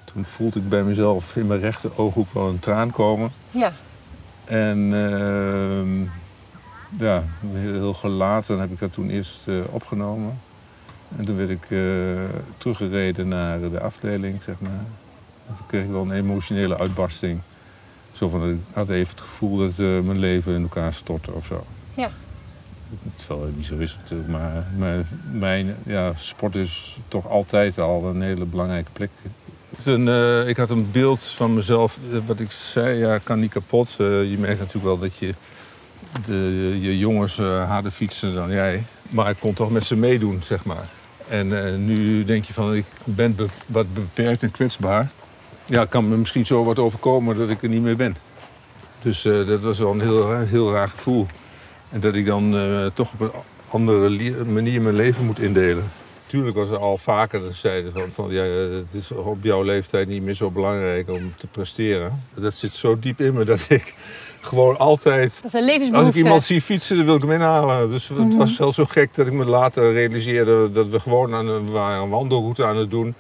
Toen 0.04 0.24
voelde 0.24 0.58
ik 0.58 0.68
bij 0.68 0.84
mezelf 0.84 1.36
in 1.36 1.46
mijn 1.46 1.60
rechter 1.60 1.90
ooghoek 1.96 2.32
wel 2.32 2.48
een 2.48 2.58
traan 2.58 2.90
komen. 2.90 3.32
Ja. 3.50 3.72
En 4.44 4.90
ehm, 4.92 6.02
ja, 7.04 7.24
heel, 7.52 7.94
gelaten 7.94 8.58
heb 8.58 8.70
ik 8.70 8.78
dat 8.78 8.92
toen 8.92 9.08
eerst 9.08 9.46
opgenomen. 9.70 10.38
En 11.16 11.24
toen 11.24 11.36
werd 11.36 11.50
ik 11.50 11.70
eh, 11.70 12.40
teruggereden 12.58 13.28
naar 13.28 13.60
de 13.60 13.80
afdeling, 13.80 14.42
zeg 14.42 14.60
maar. 14.60 14.84
En 15.48 15.54
toen 15.56 15.66
kreeg 15.66 15.84
ik 15.84 15.90
wel 15.90 16.02
een 16.02 16.12
emotionele 16.12 16.78
uitbarsting. 16.78 17.40
Zo 18.12 18.28
van, 18.28 18.50
ik 18.50 18.58
had 18.72 18.88
even 18.88 19.10
het 19.10 19.20
gevoel 19.20 19.56
dat 19.56 19.78
eh, 19.78 20.00
mijn 20.00 20.18
leven 20.18 20.54
in 20.54 20.62
elkaar 20.62 20.92
stortte 20.92 21.32
of 21.32 21.46
zo. 21.46 21.64
Ja. 21.94 22.10
Het 23.12 23.26
wel 23.26 23.50
niet 23.56 23.66
zo 23.66 23.76
is 23.76 23.96
natuurlijk, 24.00 24.28
maar 24.28 24.66
mijn, 24.76 25.06
mijn 25.32 25.76
ja, 25.84 26.12
sport 26.16 26.54
is 26.54 26.96
toch 27.08 27.28
altijd 27.28 27.78
al 27.78 28.04
een 28.04 28.22
hele 28.22 28.44
belangrijke 28.44 28.90
plek. 28.92 29.10
Een, 29.84 30.08
eh, 30.08 30.48
ik 30.48 30.56
had 30.56 30.70
een 30.70 30.90
beeld 30.90 31.22
van 31.22 31.54
mezelf, 31.54 31.98
wat 32.26 32.40
ik 32.40 32.50
zei, 32.50 32.98
ja, 32.98 33.18
kan 33.18 33.40
niet 33.40 33.52
kapot. 33.52 33.94
Je 33.98 34.36
merkt 34.38 34.58
natuurlijk 34.58 34.84
wel 34.84 34.98
dat 34.98 35.16
je 35.16 35.34
de, 36.26 36.76
je 36.80 36.98
jongens 36.98 37.36
harder 37.38 37.90
fietsen 37.90 38.34
dan 38.34 38.50
jij. 38.50 38.84
Maar 39.10 39.30
ik 39.30 39.36
kon 39.38 39.54
toch 39.54 39.70
met 39.70 39.84
ze 39.84 39.96
meedoen, 39.96 40.40
zeg 40.42 40.64
maar. 40.64 40.88
En 41.28 41.64
eh, 41.66 41.74
nu 41.74 42.24
denk 42.24 42.44
je 42.44 42.52
van, 42.52 42.74
ik 42.74 42.84
ben 43.04 43.34
be- 43.34 43.46
wat 43.66 43.94
beperkt 43.94 44.42
en 44.42 44.50
kwetsbaar. 44.50 45.10
Ja, 45.66 45.84
kan 45.84 46.08
me 46.08 46.16
misschien 46.16 46.46
zo 46.46 46.64
wat 46.64 46.78
overkomen 46.78 47.36
dat 47.36 47.48
ik 47.48 47.62
er 47.62 47.68
niet 47.68 47.82
meer 47.82 47.96
ben. 47.96 48.16
Dus 49.02 49.24
eh, 49.24 49.46
dat 49.46 49.62
was 49.62 49.78
wel 49.78 49.90
een 49.90 50.00
heel, 50.00 50.38
heel 50.38 50.72
raar 50.72 50.88
gevoel. 50.88 51.26
En 51.88 52.00
dat 52.00 52.14
ik 52.14 52.26
dan 52.26 52.56
eh, 52.56 52.86
toch 52.94 53.12
op 53.12 53.20
een 53.20 53.30
andere 53.70 54.44
manier 54.44 54.82
mijn 54.82 54.94
leven 54.94 55.24
moet 55.24 55.40
indelen. 55.40 55.84
Tuurlijk 56.28 56.56
was 56.56 56.70
er 56.70 56.76
al 56.76 56.98
vaker 56.98 57.40
dat 57.40 57.52
ze 57.52 57.58
zeiden 57.58 57.92
van, 57.92 58.10
van 58.10 58.30
ja, 58.30 58.42
eh, 58.42 58.70
het 58.70 58.94
is 58.94 59.10
op 59.12 59.42
jouw 59.42 59.62
leeftijd 59.62 60.08
niet 60.08 60.22
meer 60.22 60.34
zo 60.34 60.50
belangrijk 60.50 61.10
om 61.10 61.34
te 61.36 61.46
presteren. 61.46 62.22
Dat 62.34 62.54
zit 62.54 62.74
zo 62.74 62.98
diep 62.98 63.20
in 63.20 63.34
me 63.34 63.44
dat 63.44 63.66
ik 63.68 63.94
gewoon 64.40 64.78
altijd 64.78 65.42
Dat 65.42 65.54
is 65.54 65.92
als 65.92 66.08
ik 66.08 66.14
iemand 66.14 66.42
zie 66.42 66.60
fietsen, 66.60 66.96
dan 66.96 67.04
wil 67.04 67.14
ik 67.14 67.20
hem 67.20 67.30
inhalen. 67.30 67.90
Dus 67.90 68.08
het 68.08 68.36
was 68.36 68.54
zelfs 68.54 68.76
zo 68.76 68.84
gek 68.84 69.14
dat 69.14 69.26
ik 69.26 69.32
me 69.32 69.44
later 69.44 69.92
realiseerde 69.92 70.70
dat 70.70 70.88
we 70.88 71.00
gewoon 71.00 71.34
aan 71.34 71.46
een, 71.46 71.70
waren 71.70 72.02
een 72.02 72.08
wandelroute 72.08 72.64
aan 72.64 72.76
het 72.76 72.90
doen. 72.90 73.14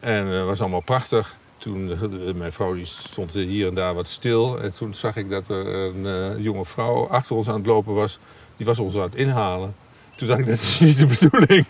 En 0.00 0.26
het 0.26 0.46
was 0.46 0.60
allemaal 0.60 0.80
prachtig. 0.80 1.36
Toen, 1.58 1.90
eh, 1.90 2.34
mijn 2.34 2.52
vrouw 2.52 2.74
die 2.74 2.84
stond 2.84 3.32
hier 3.32 3.68
en 3.68 3.74
daar 3.74 3.94
wat 3.94 4.06
stil. 4.06 4.60
En 4.60 4.72
toen 4.72 4.94
zag 4.94 5.16
ik 5.16 5.30
dat 5.30 5.48
er 5.48 5.66
een 5.66 6.06
eh, 6.06 6.44
jonge 6.44 6.64
vrouw 6.64 7.08
achter 7.08 7.36
ons 7.36 7.48
aan 7.48 7.56
het 7.56 7.66
lopen 7.66 7.94
was. 7.94 8.18
Die 8.56 8.66
was 8.66 8.78
ons 8.78 8.94
aan 8.96 9.02
het 9.02 9.14
inhalen. 9.14 9.74
Toen 10.16 10.28
dacht 10.28 10.40
ik, 10.40 10.46
dat 10.46 10.54
is 10.54 10.80
niet 10.80 10.98
de 10.98 11.06
bedoeling. 11.06 11.64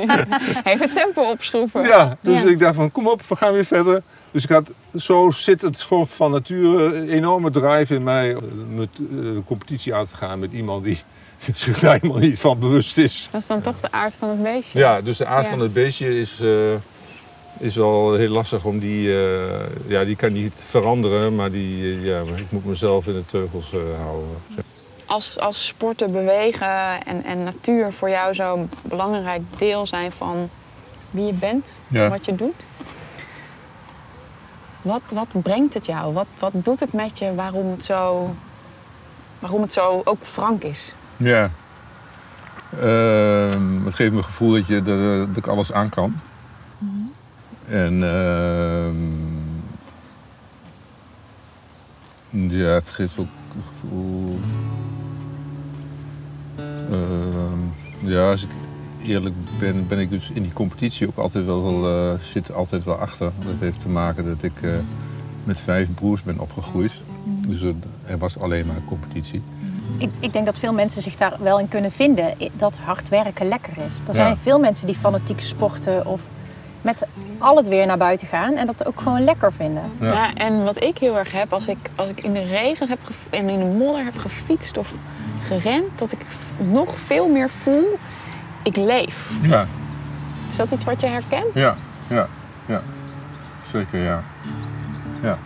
Even 0.72 0.92
tempo 0.94 1.22
opschroeven. 1.30 1.82
Ja, 1.82 2.16
dus 2.20 2.42
Ja. 2.42 2.48
ik 2.48 2.58
dacht 2.58 2.74
van, 2.74 2.90
kom 2.90 3.06
op, 3.08 3.22
we 3.26 3.36
gaan 3.36 3.52
weer 3.52 3.64
verder. 3.64 4.02
Dus 4.30 4.44
ik 4.44 4.50
had, 4.50 4.72
zo 4.96 5.30
zit 5.30 5.60
het 5.62 5.80
gewoon 5.80 6.06
van 6.06 6.30
nature, 6.30 6.94
een 6.96 7.08
enorme 7.08 7.50
drive 7.50 7.94
in 7.94 8.02
mij... 8.02 8.34
eh, 8.34 8.42
met 8.74 8.88
eh, 9.10 9.16
een 9.16 9.44
competitie 9.44 9.94
aan 9.94 10.06
te 10.06 10.16
gaan 10.16 10.38
met 10.38 10.52
iemand 10.52 10.84
die 10.84 10.98
zich 11.54 11.78
daar 11.78 11.98
helemaal 12.00 12.18
niet 12.22 12.40
van 12.40 12.58
bewust 12.58 12.98
is. 12.98 13.28
Dat 13.32 13.40
is 13.40 13.46
dan 13.46 13.60
toch 13.62 13.80
de 13.80 13.92
aard 13.92 14.14
van 14.18 14.28
het 14.28 14.42
beestje. 14.42 14.78
Ja, 14.78 15.00
dus 15.00 15.16
de 15.16 15.26
aard 15.26 15.44
Ja. 15.44 15.50
van 15.50 15.60
het 15.60 15.72
beestje 15.72 16.18
is, 16.18 16.40
eh, 16.40 16.74
is 17.58 17.76
wel 17.76 18.14
heel 18.14 18.30
lastig 18.30 18.64
om 18.64 18.78
die... 18.78 19.08
eh, 19.24 19.60
ja, 19.86 20.04
die 20.04 20.16
kan 20.16 20.32
niet 20.32 20.52
veranderen, 20.56 21.34
maar 21.34 21.50
die, 21.50 22.00
ja, 22.00 22.20
ik 22.36 22.50
moet 22.50 22.64
mezelf 22.64 23.06
in 23.06 23.12
de 23.14 23.24
teugels 23.24 23.74
houden. 23.96 24.28
Als, 25.10 25.38
als 25.38 25.66
sporten, 25.66 26.12
bewegen 26.12 27.02
en, 27.04 27.24
en 27.24 27.44
natuur 27.44 27.92
voor 27.92 28.10
jou 28.10 28.34
zo'n 28.34 28.70
belangrijk 28.82 29.42
deel 29.58 29.86
zijn 29.86 30.12
van 30.12 30.48
wie 31.10 31.24
je 31.26 31.34
bent, 31.34 31.76
Ja. 31.88 32.08
wat 32.08 32.24
je 32.24 32.34
doet. 32.34 32.66
Wat, 34.82 35.00
wat 35.08 35.42
brengt 35.42 35.74
het 35.74 35.86
jou? 35.86 36.12
Wat, 36.12 36.26
wat 36.38 36.52
doet 36.54 36.80
het 36.80 36.92
met 36.92 37.18
je 37.18 37.34
waarom 37.34 37.70
het 37.70 37.84
zo, 37.84 38.34
waarom 39.38 39.62
het 39.62 39.72
zo 39.72 40.00
ook 40.04 40.22
frank 40.22 40.62
is? 40.62 40.94
Ja. 41.16 41.50
Ehm, 42.72 43.84
het 43.84 43.94
geeft 43.94 44.10
me 44.10 44.16
het 44.16 44.26
gevoel 44.26 44.52
dat, 44.52 44.66
je, 44.66 44.82
dat, 44.82 44.98
dat 45.26 45.36
ik 45.36 45.46
alles 45.46 45.72
aan 45.72 45.88
kan. 45.88 46.20
En 47.66 48.02
ehm, 48.04 48.96
ja, 52.50 52.68
het 52.68 52.88
geeft 52.88 53.18
ook 53.18 53.26
het 53.54 53.64
gevoel. 53.66 54.38
Ehm, 56.90 58.08
ja, 58.10 58.30
als 58.30 58.42
ik 58.42 58.50
eerlijk 59.04 59.34
ben, 59.58 59.86
ben 59.88 59.98
ik 59.98 60.10
dus 60.10 60.30
in 60.30 60.42
die 60.42 60.52
competitie 60.52 61.06
ook 61.06 61.16
altijd 61.16 61.44
wel, 61.44 61.88
eh, 61.88 62.20
zit 62.20 62.52
altijd 62.54 62.84
wel 62.84 62.94
achter. 62.96 63.32
Dat 63.44 63.54
heeft 63.58 63.80
te 63.80 63.88
maken 63.88 64.24
dat 64.24 64.42
ik 64.42 64.62
eh, 64.62 64.70
met 65.44 65.60
vijf 65.60 65.94
broers 65.94 66.22
ben 66.22 66.38
opgegroeid. 66.38 66.92
Dus 67.24 67.62
er, 67.62 67.74
er 68.04 68.18
was 68.18 68.38
alleen 68.38 68.66
maar 68.66 68.76
competitie. 68.86 69.42
Ik, 69.98 70.10
ik 70.20 70.32
denk 70.32 70.46
dat 70.46 70.58
veel 70.58 70.72
mensen 70.72 71.02
zich 71.02 71.16
daar 71.16 71.36
wel 71.40 71.58
in 71.60 71.68
kunnen 71.68 71.92
vinden. 71.92 72.34
Dat 72.56 72.76
hard 72.76 73.08
werken 73.08 73.48
lekker 73.48 73.72
is. 73.76 73.82
Er 73.98 74.06
Ja. 74.06 74.12
zijn 74.12 74.36
veel 74.42 74.58
mensen 74.58 74.86
die 74.86 74.96
fanatiek 74.96 75.40
sporten 75.40 76.06
of 76.06 76.22
met 76.82 77.06
al 77.38 77.56
het 77.56 77.68
weer 77.68 77.86
naar 77.86 77.98
buiten 77.98 78.26
gaan 78.26 78.54
en 78.54 78.66
dat 78.66 78.86
ook 78.86 79.00
gewoon 79.00 79.24
lekker 79.24 79.52
vinden. 79.52 79.82
Ja. 80.00 80.12
Ja. 80.12 80.34
en 80.34 80.64
wat 80.64 80.82
ik 80.82 80.98
heel 80.98 81.18
erg 81.18 81.32
heb, 81.32 81.52
als 81.52 81.66
ik, 81.68 81.78
als 81.94 82.10
ik 82.10 82.22
in 82.22 82.32
de 82.32 82.44
regen 82.44 82.88
heb 82.88 82.98
en 83.30 83.48
in 83.48 83.58
de 83.58 83.64
modder 83.84 84.04
heb 84.04 84.16
gefietst 84.16 84.78
of 84.78 84.92
gerend, 85.46 85.84
dat 85.98 86.12
ik 86.12 86.26
nog 86.68 86.94
veel 87.06 87.28
meer 87.28 87.50
voel, 87.50 87.98
ik 88.62 88.76
leef. 88.76 89.30
Ja, 89.42 89.66
Is 90.50 90.56
dat 90.56 90.70
iets 90.70 90.84
wat 90.84 91.00
je 91.00 91.06
herkent? 91.06 91.54
Ja, 91.54 91.76
ja, 92.08 92.28
ja. 92.66 92.82
Zeker, 93.62 94.02
ja. 94.02 94.22
Ja. 95.22 95.38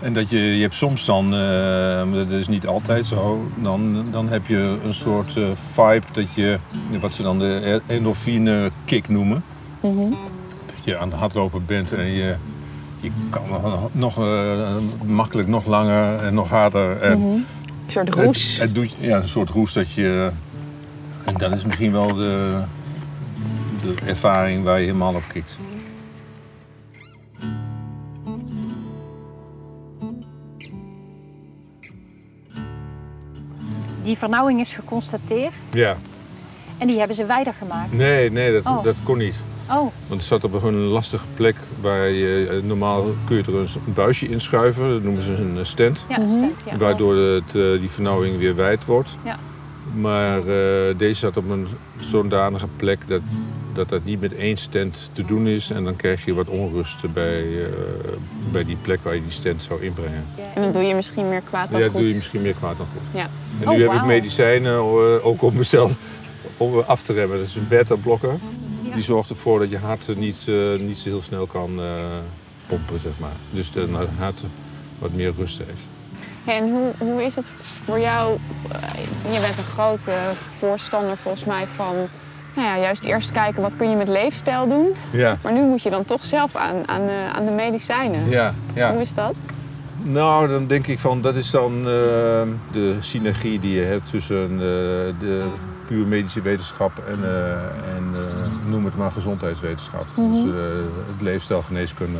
En 0.00 0.12
dat 0.12 0.30
je, 0.30 0.38
je 0.38 0.62
hebt 0.62 0.74
soms 0.74 1.04
dan, 1.04 1.34
eh, 1.34 2.12
dat 2.12 2.30
is 2.30 2.48
niet 2.48 2.66
altijd 2.66 3.06
zo, 3.06 3.50
dan, 3.62 4.04
dan 4.10 4.28
heb 4.28 4.46
je 4.46 4.78
een 4.84 4.94
soort 4.94 5.36
eh, 5.36 5.44
vibe 5.54 6.06
dat 6.12 6.32
je, 6.34 6.58
wat 7.00 7.14
ze 7.14 7.22
dan 7.22 7.38
de 7.38 7.80
endorfine 7.86 8.70
kick 8.84 9.08
noemen. 9.08 9.42
Dat 10.66 10.84
je 10.84 10.98
aan 10.98 11.10
het 11.10 11.18
hardlopen 11.18 11.62
bent 11.66 11.92
en 11.92 12.06
je, 12.06 12.36
je 13.00 13.10
kan 13.30 13.42
nog, 13.48 13.88
nog 13.92 14.18
eh, 14.18 14.74
makkelijk 15.06 15.48
nog 15.48 15.66
langer 15.66 16.16
en 16.16 16.34
nog 16.34 16.48
harder. 16.48 17.00
En 17.00 17.46
Een 17.96 18.06
soort 18.06 18.24
roes. 18.24 18.52
Het, 18.52 18.60
het 18.60 18.74
doet, 18.74 18.92
ja, 18.98 19.16
een 19.16 19.28
soort 19.28 19.50
roes 19.50 19.72
dat 19.72 19.92
je, 19.92 20.30
en 21.24 21.34
dat 21.34 21.52
is 21.52 21.64
misschien 21.64 21.92
wel 21.92 22.14
de, 22.14 22.62
de 23.82 23.94
ervaring 24.06 24.64
waar 24.64 24.78
je 24.78 24.84
helemaal 24.86 25.14
op 25.14 25.22
kikt. 25.32 25.58
Die 34.02 34.18
vernauwing 34.18 34.60
is 34.60 34.74
geconstateerd 34.74 35.52
Ja. 35.70 35.96
en 36.78 36.86
die 36.86 36.98
hebben 36.98 37.16
ze 37.16 37.24
wijder 37.26 37.54
gemaakt. 37.58 37.92
Nee, 37.92 38.30
nee, 38.30 38.52
dat, 38.52 38.66
Oh. 38.66 38.84
dat 38.84 38.96
kon 39.02 39.18
niet. 39.18 39.34
Oh, 39.70 39.76
Want 40.06 40.20
het 40.20 40.22
zat 40.22 40.44
op 40.44 40.62
een 40.62 40.74
lastige 40.76 41.24
plek 41.34 41.56
waar 41.80 42.08
je 42.08 42.46
eh, 42.50 42.62
normaal 42.68 43.04
kun 43.26 43.36
je 43.36 43.42
er 43.42 43.54
een, 43.54 43.66
een 43.86 43.92
buisje 43.92 44.28
inschuiven, 44.28 44.90
dat 44.90 45.02
noemen 45.02 45.22
ze 45.22 45.32
een 45.32 45.58
eh, 45.58 45.64
stand. 45.64 46.06
ja, 46.08 46.26
stand, 46.26 46.52
ja. 46.70 46.76
Waardoor 46.76 47.14
het, 47.16 47.54
eh, 47.54 47.80
die 47.80 47.90
vernauwing 47.90 48.38
weer 48.38 48.54
wijd 48.54 48.84
wordt. 48.84 49.16
Ja. 49.24 49.38
Maar 49.94 50.38
eh, 50.38 50.98
deze 50.98 51.14
zat 51.20 51.36
op 51.36 51.50
een 51.50 51.66
zodanige 51.96 52.66
plek 52.76 52.98
dat, 53.08 53.20
dat 53.72 53.88
dat 53.88 54.04
niet 54.04 54.20
met 54.20 54.34
één 54.34 54.56
stand 54.56 55.10
te 55.12 55.24
doen 55.24 55.46
is. 55.46 55.70
En 55.70 55.84
dan 55.84 55.96
krijg 55.96 56.24
je 56.24 56.34
wat 56.34 56.48
onrust 56.48 57.12
bij, 57.12 57.62
eh, 57.64 57.68
bij 58.52 58.64
die 58.64 58.76
plek 58.82 59.02
waar 59.02 59.14
je 59.14 59.22
die 59.22 59.30
stand 59.30 59.62
zou 59.62 59.82
inbrengen. 59.82 60.24
En 60.54 60.62
dan 60.62 60.72
doe 60.72 60.82
je 60.82 60.94
misschien 60.94 61.28
meer 61.28 61.40
kwaad 61.48 61.70
dan 61.70 61.80
Ja, 61.80 61.86
goed. 61.88 61.96
doe 61.98 62.08
je 62.08 62.14
misschien 62.14 62.42
meer 62.42 62.54
kwaad 62.54 62.76
dan 62.76 62.86
goed. 62.86 63.20
Ja. 63.20 63.28
En 63.60 63.68
Oh, 63.68 63.74
nu 63.76 63.82
heb 63.82 63.92
ik 63.92 64.04
medicijnen 64.04 64.72
eh, 64.74 65.26
ook 65.26 65.42
om 65.42 65.54
mezelf 65.56 65.96
om 66.56 66.78
af 66.78 67.02
te 67.02 67.12
remmen. 67.12 67.38
Dat 67.38 67.46
is 67.46 67.54
een 67.56 67.68
beta-blokker. 67.68 68.38
Die 68.94 69.02
zorgt 69.02 69.30
ervoor 69.30 69.58
dat 69.58 69.70
je 69.70 69.78
hart 69.78 70.16
niet, 70.16 70.44
eh, 70.48 70.78
niet 70.78 70.98
zo 70.98 71.08
heel 71.08 71.22
snel 71.22 71.46
kan 71.46 71.80
eh, 71.82 71.94
pompen, 72.66 72.98
zeg 72.98 73.12
maar. 73.18 73.36
Dus 73.50 73.72
dat 73.72 73.88
het 73.90 74.08
hart 74.18 74.42
wat 74.98 75.12
meer 75.12 75.32
rust 75.36 75.58
heeft. 75.58 75.88
Hey, 76.44 76.56
en 76.56 76.70
hoe, 76.70 76.92
hoe 77.10 77.22
is 77.24 77.36
het 77.36 77.50
voor 77.84 78.00
jou? 78.00 78.38
eh, 78.72 79.32
Je 79.34 79.40
bent 79.40 79.58
een 79.58 79.64
grote 79.72 80.12
voorstander 80.58 81.16
volgens 81.16 81.44
mij 81.44 81.66
van 81.74 81.94
nou 82.56 82.68
ja, 82.68 82.78
juist 82.78 83.02
eerst 83.02 83.32
kijken 83.32 83.62
wat 83.62 83.76
kun 83.76 83.90
je 83.90 83.96
met 83.96 84.08
leefstijl 84.08 84.68
doen. 84.68 84.86
Ja, 85.10 85.38
Maar 85.42 85.52
nu 85.52 85.60
moet 85.62 85.82
je 85.82 85.90
dan 85.90 86.04
toch 86.04 86.24
zelf 86.24 86.54
aan, 86.56 86.88
aan, 86.88 87.06
de, 87.06 87.28
aan 87.34 87.44
de 87.44 87.50
medicijnen. 87.52 88.28
ja, 88.30 88.54
ja. 88.74 88.92
Hoe 88.92 89.00
is 89.00 89.14
dat? 89.14 89.34
Nou, 90.02 90.48
dan 90.48 90.66
denk 90.66 90.86
ik 90.86 90.98
van 90.98 91.20
dat 91.20 91.34
is 91.34 91.50
dan 91.50 91.78
eh, 91.78 91.84
de 92.72 92.96
synergie 93.00 93.60
die 93.60 93.74
je 93.74 93.84
hebt 93.84 94.10
tussen 94.10 94.50
eh, 94.52 94.58
de 95.18 95.46
puur 95.86 96.06
medische 96.06 96.42
wetenschap 96.42 96.98
en, 97.08 97.24
eh, 97.24 97.52
en 97.96 98.04
eh, 98.14 98.39
noem 98.70 98.84
het 98.84 98.96
maar 98.96 99.12
gezondheidswetenschap. 99.12 100.06
Dus 100.16 100.38
eh, 100.44 100.52
het 101.12 101.20
leefstijlgeneeskunde. 101.20 102.18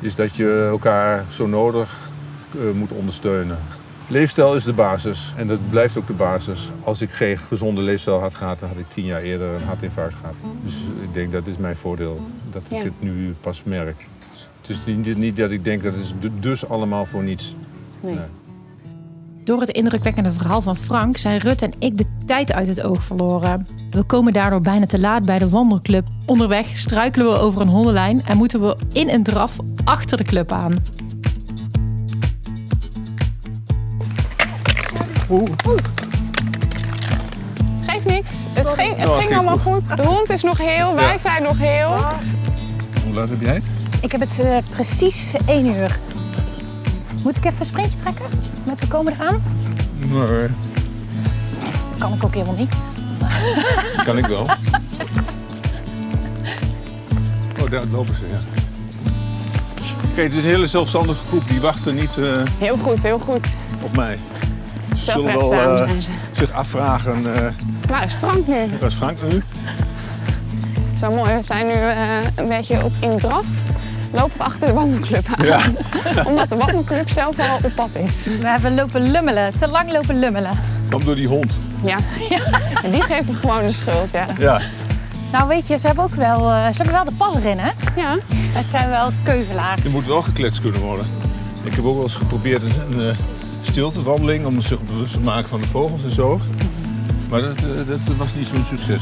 Is 0.00 0.14
dat 0.14 0.36
je 0.36 0.66
elkaar 0.70 1.24
zo 1.30 1.46
nodig 1.46 2.08
eh, 2.54 2.60
moet 2.74 2.92
ondersteunen. 2.92 3.58
Leefstijl 4.10 4.54
is 4.54 4.64
de 4.64 4.72
basis 4.72 5.32
en 5.36 5.46
dat 5.46 5.70
blijft 5.70 5.96
ook 5.96 6.06
de 6.06 6.12
basis. 6.12 6.70
Als 6.84 7.00
ik 7.00 7.10
geen 7.10 7.38
gezonde 7.38 7.80
leefstijl 7.80 8.20
had 8.20 8.34
gehad, 8.34 8.58
dan 8.58 8.68
had 8.68 8.78
ik 8.78 8.88
tien 8.88 9.04
jaar 9.04 9.20
eerder 9.20 9.54
een 9.54 9.62
hartinfarct 9.66 10.14
gehad. 10.14 10.34
Dus 10.62 10.74
ik 11.02 11.14
denk 11.14 11.32
dat 11.32 11.46
is 11.46 11.56
mijn 11.56 11.76
voordeel, 11.76 12.20
dat 12.50 12.62
ik 12.68 12.78
Ja. 12.78 12.82
het 12.84 12.92
nu 13.02 13.34
pas 13.40 13.62
merk. 13.64 14.08
Het 14.60 14.70
is 14.70 14.80
niet, 14.96 15.16
niet 15.16 15.36
dat 15.36 15.50
ik 15.50 15.64
denk 15.64 15.82
dat 15.82 15.94
het 15.94 16.42
dus 16.42 16.68
allemaal 16.68 17.06
voor 17.06 17.22
niets. 17.22 17.56
Nee. 18.00 18.14
Nee. 18.14 18.24
Door 19.48 19.60
het 19.60 19.68
indrukwekkende 19.68 20.32
verhaal 20.32 20.62
van 20.62 20.76
Frank 20.76 21.16
zijn 21.16 21.38
Rut 21.38 21.62
en 21.62 21.72
ik 21.78 21.98
de 21.98 22.04
tijd 22.26 22.52
uit 22.52 22.66
het 22.66 22.82
oog 22.82 23.04
verloren. 23.04 23.66
We 23.90 24.02
komen 24.02 24.32
daardoor 24.32 24.60
bijna 24.60 24.86
te 24.86 24.98
laat 24.98 25.24
bij 25.24 25.38
de 25.38 25.48
wandelclub. 25.48 26.06
Onderweg 26.26 26.66
struikelen 26.76 27.26
we 27.26 27.38
over 27.38 27.60
een 27.60 27.68
hondenlijn 27.68 28.22
en 28.24 28.36
moeten 28.36 28.60
we 28.60 28.76
in 28.92 29.08
een 29.08 29.22
draf 29.22 29.56
achter 29.84 30.16
de 30.16 30.24
club 30.24 30.52
aan. 30.52 30.72
Geeft 37.86 38.04
niks. 38.04 38.30
Het 38.48 38.68
ging, 38.68 38.96
het 38.96 39.06
Nou, 39.06 39.22
ging 39.22 39.34
allemaal 39.34 39.58
goed. 39.58 39.82
goed. 39.88 39.96
De 39.96 40.06
hond 40.06 40.30
is 40.30 40.42
nog 40.42 40.58
heel, 40.58 40.94
wij 40.94 41.18
zijn 41.18 41.42
nog 41.42 41.58
heel. 41.58 41.96
Hoe 43.04 43.14
laat 43.14 43.28
heb 43.28 43.42
jij? 43.42 43.62
Ik 44.00 44.12
heb 44.12 44.20
het 44.20 44.38
eh, 44.38 44.56
precies 44.70 45.32
één 45.46 45.66
uur. 45.66 45.98
Moet 47.22 47.36
ik 47.36 47.44
even 47.44 47.58
een 47.58 47.64
sprintje 47.64 47.96
trekken? 47.96 48.24
Met 48.64 48.80
we 48.80 48.86
komen 48.88 49.12
eraan? 49.12 49.42
Nee, 49.96 50.48
Kan 51.98 52.12
ik 52.12 52.24
ook 52.24 52.34
helemaal 52.34 52.54
niet. 52.54 52.72
kan 54.06 54.18
ik 54.18 54.26
wel. 54.26 54.46
Oh, 57.62 57.70
daar 57.70 57.84
lopen 57.90 58.14
ze, 58.14 58.20
ja. 58.30 58.38
Kijk, 60.14 60.26
het 60.26 60.36
is 60.36 60.42
een 60.42 60.48
hele 60.50 60.66
zelfstandige 60.66 61.24
groep. 61.28 61.48
Die 61.48 61.60
wachten 61.60 61.94
niet 61.94 62.16
eh, 62.18 62.32
Heel 62.58 62.76
goed, 62.76 63.02
heel 63.02 63.18
goed. 63.18 63.46
op 63.82 63.96
mij. 63.96 64.18
Ze 64.96 65.02
zullen 65.10 65.24
wel 65.24 65.52
eh, 65.54 65.90
zich 66.32 66.52
afvragen, 66.52 67.34
eh 67.34 67.52
Waar 67.88 68.04
is 68.04 68.12
Frank 68.14 68.46
nu? 68.46 68.54
waar 68.80 68.88
is 68.88 68.94
Frank 68.94 69.18
nu? 69.22 69.28
Het 69.34 70.94
is 70.94 71.00
wel 71.00 71.10
mooi, 71.12 71.34
we 71.34 71.42
zijn 71.42 71.66
nu 71.66 71.72
eh, 71.72 72.16
een 72.34 72.48
beetje 72.48 72.84
op, 72.84 72.92
in 73.00 73.16
draf. 73.16 73.46
Lopen 74.10 74.38
we 74.38 74.42
achter 74.44 74.66
de 74.66 74.72
wandelclub 74.72 75.26
aan. 75.36 75.46
Ja. 75.46 75.60
Omdat 76.28 76.48
de 76.48 76.56
wandelclub 76.56 77.10
zelf 77.10 77.38
al 77.38 77.56
op 77.62 77.72
pad 77.74 77.88
is. 77.92 78.26
We 78.26 78.46
hebben 78.46 78.74
lopen 78.74 79.10
lummelen, 79.10 79.58
te 79.58 79.68
lang 79.68 79.92
lopen 79.92 80.18
lummelen. 80.18 80.58
Kom 80.90 81.04
door 81.04 81.14
die 81.14 81.28
hond. 81.28 81.56
Ja. 81.84 81.96
En 82.84 82.90
die 82.90 83.02
geeft 83.02 83.28
me 83.28 83.34
gewoon 83.34 83.66
de 83.66 83.72
schuld, 83.72 84.10
ja. 84.10 84.26
Ja. 84.38 84.60
Nou 85.32 85.48
weet 85.48 85.66
je, 85.66 85.78
ze 85.78 85.86
hebben 85.86 86.04
ook 86.04 86.14
wel, 86.14 86.50
eh, 86.50 86.66
ze 86.66 86.76
hebben 86.76 86.92
wel 86.92 87.04
de 87.04 87.12
pas 87.16 87.34
erin 87.34 87.58
hè. 87.58 87.70
Ja, 87.96 88.16
Het 88.30 88.66
zijn 88.66 88.90
wel 88.90 89.10
keuvelaars. 89.22 89.84
Er 89.84 89.90
moet 89.90 90.06
wel 90.06 90.22
gekletst 90.22 90.60
kunnen 90.60 90.80
worden. 90.80 91.06
Ik 91.62 91.74
heb 91.74 91.84
ook 91.84 91.94
wel 91.94 92.02
eens 92.02 92.14
geprobeerd 92.14 92.62
een, 92.62 92.72
een 92.90 93.08
eh, 93.10 93.16
stiltewandeling 93.60 94.46
om 94.46 94.60
zich 94.60 94.82
bewust 94.82 95.12
te 95.12 95.20
maken 95.20 95.48
van 95.48 95.60
de 95.60 95.66
vogels 95.66 96.04
en 96.04 96.12
zo. 96.12 96.40
Maar 97.28 97.40
dat, 97.40 97.56
eh, 97.56 97.88
dat 97.88 98.16
was 98.16 98.34
niet 98.34 98.46
zo'n 98.46 98.64
succes. 98.64 99.00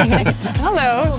hallo. 0.64 1.18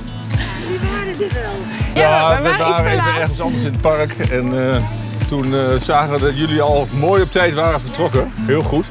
Ja, 1.96 2.38
we 2.42 2.50
we 2.50 2.58
waren 2.58 2.86
even 2.86 3.06
laat. 3.06 3.20
ergens 3.20 3.42
anders 3.42 3.64
in 3.64 3.72
het 3.72 3.82
park. 3.82 4.14
En 4.14 4.74
eh, 4.74 4.84
toen 5.28 5.54
eh, 5.56 5.76
zagen 5.80 6.14
we 6.14 6.20
dat 6.20 6.38
jullie 6.38 6.62
al 6.62 6.88
mooi 6.92 7.22
op 7.22 7.32
tijd 7.32 7.54
waren 7.54 7.82
vertrokken. 7.82 8.32
Heel 8.36 8.64
goed. 8.64 8.86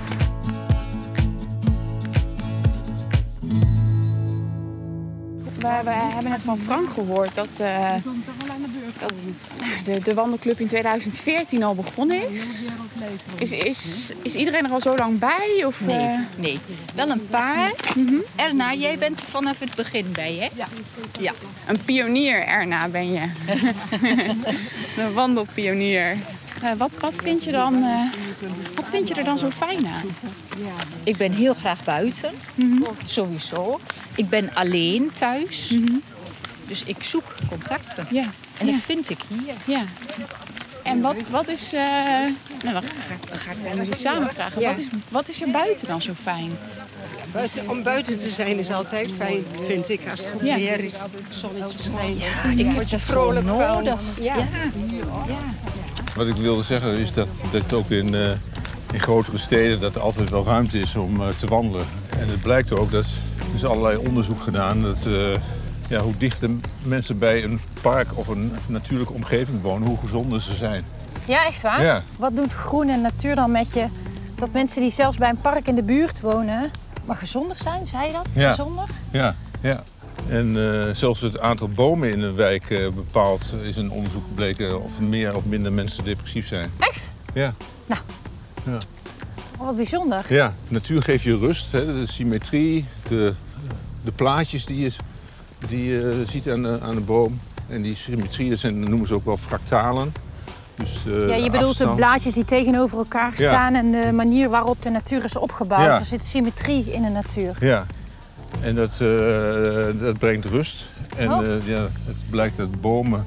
We, 5.62 5.80
we 5.84 5.90
hebben 5.90 6.30
net 6.30 6.42
van 6.42 6.58
Frank 6.58 6.90
gehoord 6.90 7.34
dat, 7.34 7.58
eh, 7.60 7.94
dat 9.00 9.12
de, 9.84 10.00
de 10.04 10.14
wandelclub 10.14 10.60
in 10.60 10.66
2014 10.66 11.62
al 11.62 11.74
begonnen 11.74 12.30
is. 12.30 12.60
Is, 13.38 13.52
is, 13.52 14.12
is 14.22 14.34
iedereen 14.34 14.64
er 14.64 14.70
al 14.72 14.80
zo 14.80 14.96
lang 14.96 15.18
bij? 15.18 15.62
Of, 15.66 15.80
Nee, 15.80 15.96
eh, 16.06 16.18
nee. 16.36 16.58
Wel 16.94 17.10
een 17.10 17.26
paar. 17.26 17.72
Erna, 18.36 18.74
jij 18.74 18.98
bent 18.98 19.20
er 19.20 19.26
vanaf 19.26 19.58
het 19.58 19.74
begin 19.74 20.12
bij, 20.12 20.34
hè? 20.34 20.48
Ja. 20.54 20.66
ja. 21.20 21.32
Een 21.66 21.84
pionier, 21.84 22.46
Erna, 22.46 22.88
ben 22.88 23.12
je. 23.12 23.20
Een 24.96 25.12
wandelpionier. 25.12 26.16
eh, 26.62 26.70
wat, 26.76 26.98
wat, 26.98 27.14
vind 27.14 27.44
je 27.44 27.52
dan, 27.52 27.82
eh, 27.84 28.00
wat 28.74 28.90
vind 28.90 29.08
je 29.08 29.14
er 29.14 29.24
dan 29.24 29.38
zo 29.38 29.50
fijn 29.50 29.86
aan? 29.86 30.06
Ik 31.02 31.16
ben 31.16 31.32
heel 31.32 31.54
graag 31.54 31.84
buiten. 31.84 32.30
Sowieso. 33.06 33.80
Ik 34.14 34.28
ben 34.28 34.50
alleen 34.54 35.10
thuis. 35.14 35.74
Dus 36.68 36.84
ik 36.84 37.02
zoek 37.02 37.34
contacten. 37.48 38.06
Ja, 38.10 38.24
En 38.58 38.66
dat 38.66 38.74
vind 38.80 39.10
ik 39.10 39.18
hier. 39.28 39.54
ja. 39.76 39.84
En 40.82 41.00
wat, 41.00 41.16
wat 41.30 41.48
is... 41.48 41.72
eh, 41.72 41.80
nou, 41.82 42.72
dan 42.72 42.82
ga, 42.82 42.88
ik- 43.14 43.28
dan 43.28 43.38
ga 43.38 43.50
ik 43.50 43.56
het 43.60 43.66
aan 43.70 43.76
jullie 43.76 43.94
samen 43.94 44.30
vragen. 44.30 44.62
Wat, 44.62 44.78
is, 44.78 44.88
wat 45.08 45.28
is 45.28 45.42
er 45.42 45.50
buiten 45.50 45.86
dan 45.88 46.02
zo 46.02 46.12
fijn? 46.22 46.50
Buiten, 47.32 47.68
om 47.70 47.82
buiten 47.82 48.18
te 48.18 48.30
zijn 48.30 48.58
is 48.58 48.70
altijd 48.70 49.10
fijn, 49.16 49.44
vind 49.66 49.88
ik. 49.88 50.00
Als 50.10 50.20
het 50.20 50.28
goed 50.32 50.42
Ja. 50.46 50.54
weer 50.56 50.80
is, 50.80 50.94
zonnetje 51.30 51.78
schijnt. 51.78 52.20
Ik 52.60 52.66
heb 52.72 52.88
dat 52.88 53.00
vrolijk 53.00 53.46
nodig. 53.46 54.00
Ja. 54.20 54.34
Wat 56.16 56.26
ik 56.26 56.36
wilde 56.36 56.62
zeggen 56.62 56.96
is 56.98 57.12
dat, 57.12 57.28
dat 57.52 57.62
het 57.62 57.72
ook 57.72 57.90
in, 57.90 58.14
eh, 58.14 58.30
in 58.92 59.00
grotere 59.00 59.36
steden 59.36 59.80
dat 59.80 59.94
er 59.94 60.00
altijd 60.00 60.30
wel 60.30 60.44
ruimte 60.44 60.80
is 60.80 60.96
om 60.96 61.20
eh, 61.20 61.28
te 61.28 61.46
wandelen. 61.46 61.86
En 62.18 62.28
het 62.28 62.42
blijkt 62.42 62.72
ook, 62.72 62.90
dat 62.90 63.04
er 63.38 63.54
is 63.54 63.64
allerlei 63.64 63.96
onderzoek 63.96 64.40
gedaan, 64.40 64.82
dat 64.82 65.06
eh, 65.06 65.34
ja, 65.88 66.00
hoe 66.00 66.16
dichter 66.16 66.50
mensen 66.82 67.18
bij 67.18 67.44
een 67.44 67.60
park 67.80 68.08
of 68.14 68.28
een 68.28 68.52
natuurlijke 68.66 69.12
omgeving 69.12 69.62
wonen, 69.62 69.88
hoe 69.88 69.98
gezonder 69.98 70.40
ze 70.40 70.54
zijn. 70.54 70.84
Ja, 71.24 71.46
echt 71.46 71.62
waar? 71.62 71.82
Ja. 71.82 72.02
Wat 72.16 72.36
doet 72.36 72.52
groen 72.52 72.88
en 72.88 73.00
natuur 73.00 73.34
dan 73.34 73.50
met 73.50 73.72
je? 73.72 73.86
Dat 74.34 74.52
mensen 74.52 74.80
die 74.80 74.90
zelfs 74.90 75.18
bij 75.18 75.28
een 75.28 75.40
park 75.40 75.68
in 75.68 75.74
de 75.74 75.82
buurt 75.82 76.20
wonen, 76.20 76.70
maar 77.04 77.16
gezonder 77.16 77.56
zijn, 77.58 77.86
zei 77.86 78.06
je 78.06 78.12
dat? 78.12 78.26
Ja. 78.32 78.50
Gezonder? 78.50 78.88
Ja, 79.10 79.34
ja. 79.60 79.82
En 80.28 80.56
eh, 80.56 80.94
zelfs 80.94 81.20
het 81.20 81.38
aantal 81.38 81.68
bomen 81.68 82.10
in 82.10 82.22
een 82.22 82.34
wijk 82.34 82.70
eh, 82.70 82.88
bepaalt, 82.88 83.54
is 83.62 83.76
een 83.76 83.90
onderzoek 83.90 84.24
gebleken 84.24 84.82
of 84.82 85.00
meer 85.00 85.36
of 85.36 85.44
minder 85.44 85.72
mensen 85.72 86.04
depressief 86.04 86.46
zijn. 86.46 86.70
Echt? 86.78 87.12
Ja, 87.34 87.54
Oh, 88.66 89.66
wat 89.66 89.76
bijzonder. 89.76 90.24
ja. 90.28 90.54
natuur 90.68 91.02
geeft 91.02 91.24
je 91.24 91.38
rust, 91.38 91.72
hè, 91.72 91.86
de 92.00 92.06
symmetrie, 92.06 92.86
de, 93.08 93.34
de 94.04 94.12
plaatjes 94.12 94.64
die 94.64 94.80
je, 94.80 94.92
die 95.68 95.84
je 95.84 96.24
ziet 96.28 96.48
aan 96.50 96.62
de, 96.62 96.78
aan 96.82 96.94
de 96.94 97.00
boom. 97.00 97.40
En 97.68 97.82
die 97.82 97.94
symmetrie, 97.96 98.50
dat 98.50 98.58
zijn, 98.58 98.80
noemen 98.80 99.06
ze 99.06 99.14
ook 99.14 99.24
wel 99.24 99.36
fractalen. 99.36 100.12
Dus 100.74 101.02
de 101.04 101.26
Ja, 101.28 101.34
je 101.34 101.50
bedoelt 101.50 101.68
afstand. 101.68 101.90
de 101.90 101.96
blaadjes 101.96 102.34
die 102.34 102.44
tegenover 102.44 102.98
elkaar 102.98 103.32
Ja. 103.36 103.48
staan 103.48 103.74
en 103.74 103.90
de 103.90 104.12
manier 104.12 104.48
waarop 104.48 104.82
de 104.82 104.90
natuur 104.90 105.24
is 105.24 105.36
opgebouwd. 105.36 105.84
Ja. 105.86 105.98
Er 105.98 106.04
zit 106.04 106.24
symmetrie 106.24 106.92
in 106.92 107.02
de 107.02 107.08
natuur. 107.08 107.56
Ja, 107.60 107.86
en 108.60 108.74
dat, 108.74 108.90
eh, 109.00 110.00
dat 110.00 110.18
brengt 110.18 110.44
rust. 110.44 110.90
En 111.16 111.32
Oh. 111.32 111.46
eh, 111.46 111.66
ja, 111.66 111.80
het 112.04 112.16
blijkt 112.30 112.56
dat 112.56 112.80
bomen 112.80 113.26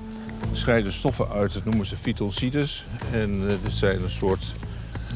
scheiden 0.52 0.93
stoffen 0.93 1.30
uit, 1.30 1.54
dat 1.54 1.65
noemen 1.65 1.86
ze 1.86 1.98
fytocides. 1.98 2.86
En 3.12 3.32
eh 3.50 3.54
dat 3.63 3.71
zijn 3.71 4.04
een 4.04 4.10
soort 4.12 4.54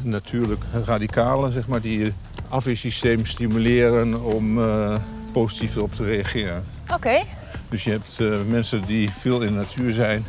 natuurlijk 0.04 0.62
radicalen, 0.84 1.52
zeg 1.52 1.68
maar, 1.68 1.80
die 1.80 1.98
je 1.98 2.12
afweersysteem 2.48 3.26
stimuleren 3.26 4.22
om 4.24 4.58
eh, 4.58 4.96
positief 5.32 5.76
erop 5.76 5.94
te 5.94 6.04
reageren. 6.04 6.64
Oké. 6.94 7.22
Dus 7.68 7.84
je 7.84 7.90
hebt 7.90 8.20
eh, 8.20 8.38
mensen 8.48 8.84
die 8.84 9.10
veel 9.10 9.40
in 9.40 9.52
de 9.52 9.58
natuur 9.58 9.92
zijn, 9.92 10.26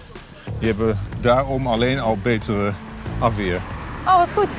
die 0.60 0.68
hebben 0.68 1.00
daarom 1.22 1.68
alleen 1.68 2.00
al 2.00 2.18
betere 2.18 2.74
afweer. 3.20 3.60
Oh, 4.06 4.18
wat 4.18 4.32
goed. 4.32 4.54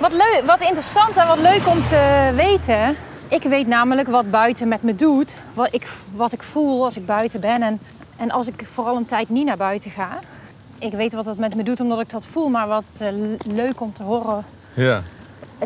Wat, 0.00 0.12
leuk, 0.12 0.42
wat 0.46 0.60
interessant 0.60 1.16
en 1.16 1.26
wat 1.26 1.38
leuk 1.38 1.66
om 1.66 1.82
te 1.82 2.32
weten. 2.34 2.96
Ik 3.28 3.42
weet 3.42 3.66
namelijk 3.66 4.08
wat 4.08 4.30
buiten 4.30 4.68
met 4.68 4.82
me 4.82 4.94
doet. 4.94 5.34
Wat 5.54 5.68
ik, 5.74 5.88
wat 6.12 6.32
ik 6.32 6.42
voel 6.42 6.84
als 6.84 6.96
ik 6.96 7.06
buiten 7.06 7.40
ben. 7.40 7.62
En, 7.62 7.80
en 8.16 8.30
als 8.30 8.46
ik 8.46 8.66
vooral 8.72 8.96
een 8.96 9.06
tijd 9.06 9.28
niet 9.28 9.46
naar 9.46 9.56
buiten 9.56 9.90
ga. 9.90 10.18
Ik 10.78 10.92
weet 10.92 11.12
wat 11.12 11.24
dat 11.24 11.36
met 11.38 11.54
me 11.54 11.62
doet 11.62 11.80
omdat 11.80 12.00
ik 12.00 12.10
dat 12.10 12.26
voel. 12.26 12.48
Maar 12.48 12.68
wat 12.68 12.84
eh, 12.98 13.08
leuk 13.46 13.80
om 13.80 13.92
te 13.92 14.02
horen 14.02 14.44
Ja, 14.74 15.02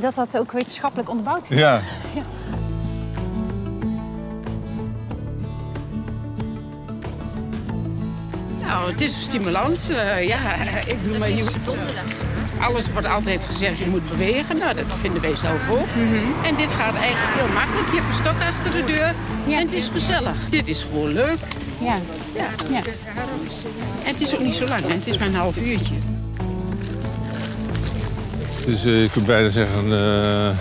dat 0.01 0.15
dat 0.15 0.39
ook 0.39 0.53
wetenschappelijk 0.53 1.09
onderbouwd 1.09 1.51
is. 1.51 1.59
ja. 1.59 1.81
Nou, 8.65 8.91
het 8.91 9.01
is 9.01 9.15
een 9.15 9.23
stimulans. 9.23 9.89
eh, 9.89 10.27
ja, 10.29 10.55
ik 10.87 11.03
bedoel, 11.03 11.19
maar 11.19 11.31
je, 11.31 11.45
alles 12.61 12.93
wordt 12.93 13.07
altijd 13.07 13.45
gezegd, 13.45 13.79
je 13.79 13.87
moet 13.87 14.09
bewegen. 14.09 14.57
Nou, 14.57 14.75
dat 14.75 14.85
vinden 15.01 15.21
wij 15.23 15.37
zelf 15.37 15.71
ook. 15.71 15.87
En 16.45 16.57
dit 16.57 16.71
gaat 16.71 16.95
eigenlijk 16.95 17.35
heel 17.35 17.55
makkelijk. 17.55 17.89
Je 17.89 17.97
hebt 17.97 18.09
een 18.09 18.15
stok 18.25 18.41
achter 18.43 18.73
de 18.73 18.85
deur 18.93 19.15
en 19.57 19.59
het 19.65 19.73
is 19.73 19.89
gezellig. 19.93 20.49
Dit 20.51 20.67
is 20.69 20.83
gewoon 20.83 21.13
leuk. 21.13 21.39
Ja. 21.81 21.99
Ja. 22.35 22.49
Ja. 22.71 22.83
En 24.05 24.13
het 24.13 24.21
is 24.21 24.35
ook 24.35 24.41
niet 24.41 24.55
zo 24.55 24.67
lang, 24.67 24.83
hè. 24.87 24.93
het 24.95 25.07
is 25.07 25.19
maar 25.19 25.29
een 25.29 25.35
half 25.35 25.57
uurtje. 25.57 25.95
Dus 28.67 28.85
eh, 28.85 29.03
je 29.03 29.09
kunt 29.11 29.27
bijna 29.27 29.51
zeggen... 29.51 29.93
eh, 29.93 30.57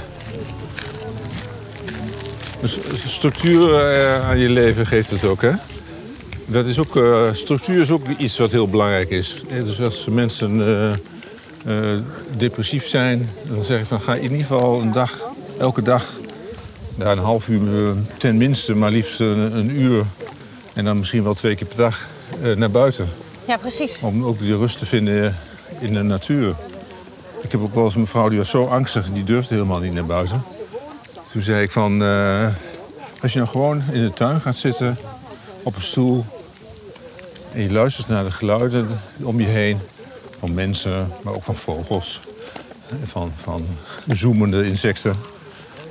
een 2.61 2.69
structuur 3.09 3.79
eh, 3.79 4.29
aan 4.29 4.39
je 4.39 4.49
leven 4.49 4.85
geeft 4.85 5.09
het 5.11 5.23
ook, 5.23 5.41
hè? 5.41 5.51
Dat 6.45 6.65
is 6.65 6.79
ook, 6.79 6.95
eh, 6.95 7.33
structuur 7.33 7.81
is 7.81 7.91
ook 7.91 8.07
iets 8.17 8.37
wat 8.37 8.51
heel 8.51 8.67
belangrijk 8.67 9.09
is. 9.09 9.41
Dus 9.63 9.81
als 9.81 10.05
mensen 10.05 10.61
eh, 10.61 10.91
eh, 10.91 11.99
depressief 12.37 12.87
zijn, 12.87 13.29
dan 13.43 13.63
zeg 13.63 13.79
ik 13.79 13.85
van 13.85 14.01
ga 14.01 14.13
in 14.15 14.21
ieder 14.21 14.37
geval 14.37 14.81
een 14.81 14.91
dag, 14.91 15.19
elke 15.59 15.81
dag, 15.81 16.05
ja, 16.97 17.11
een 17.11 17.17
half 17.17 17.47
uur 17.47 17.93
ten 18.17 18.37
minste, 18.37 18.75
maar 18.75 18.91
liefst 18.91 19.19
een, 19.19 19.57
een 19.57 19.81
uur 19.81 20.03
en 20.77 20.85
dan 20.85 20.97
misschien 20.97 21.23
wel 21.23 21.33
twee 21.33 21.55
keer 21.55 21.67
per 21.67 21.77
dag 21.77 22.07
eh, 22.41 22.55
naar 22.55 22.71
buiten. 22.71 23.09
Ja, 23.47 23.57
precies. 23.57 24.01
Om 24.01 24.25
ook 24.25 24.39
die 24.39 24.57
rust 24.57 24.77
te 24.77 24.85
vinden 24.85 25.35
in 25.79 25.93
de 25.93 26.01
natuur. 26.01 26.55
Ik 27.41 27.51
heb 27.51 27.61
ook 27.61 27.73
wel 27.73 27.83
eens 27.83 27.95
een 27.95 28.07
vrouw 28.07 28.29
die 28.29 28.37
was 28.37 28.49
zo 28.49 28.65
angstig, 28.65 29.11
die 29.11 29.23
durfde 29.23 29.53
helemaal 29.53 29.79
niet 29.79 29.93
naar 29.93 30.05
buiten. 30.05 30.43
Toen 31.31 31.41
zei 31.41 31.63
ik 31.63 31.71
van, 31.71 32.03
eh, 32.03 32.47
als 33.21 33.33
je 33.33 33.39
nou 33.39 33.51
gewoon 33.51 33.83
in 33.91 34.03
de 34.03 34.13
tuin 34.13 34.41
gaat 34.41 34.57
zitten, 34.57 34.97
op 35.63 35.75
een 35.75 35.81
stoel... 35.81 36.25
en 37.51 37.61
je 37.61 37.71
luistert 37.71 38.07
naar 38.07 38.23
de 38.23 38.31
geluiden 38.31 38.87
om 39.21 39.39
je 39.39 39.47
heen, 39.47 39.79
van 40.39 40.53
mensen, 40.53 41.11
maar 41.21 41.33
ook 41.33 41.43
van 41.43 41.55
vogels... 41.55 42.19
van, 43.03 43.31
van 43.35 43.65
zoemende 44.07 44.65
insecten. 44.65 45.15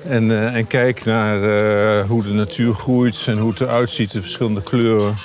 En, 0.09 0.31
eh, 0.31 0.55
en 0.55 0.66
kijk 0.66 1.05
naar 1.05 1.42
eh, 1.42 2.09
hoe 2.09 2.23
de 2.23 2.33
natuur 2.33 2.75
groeit 2.75 3.25
en 3.27 3.38
hoe 3.38 3.51
het 3.51 3.61
eruit 3.61 3.90
ziet, 3.90 4.12
de 4.12 4.21
verschillende 4.21 4.62
kleuren. 4.62 5.16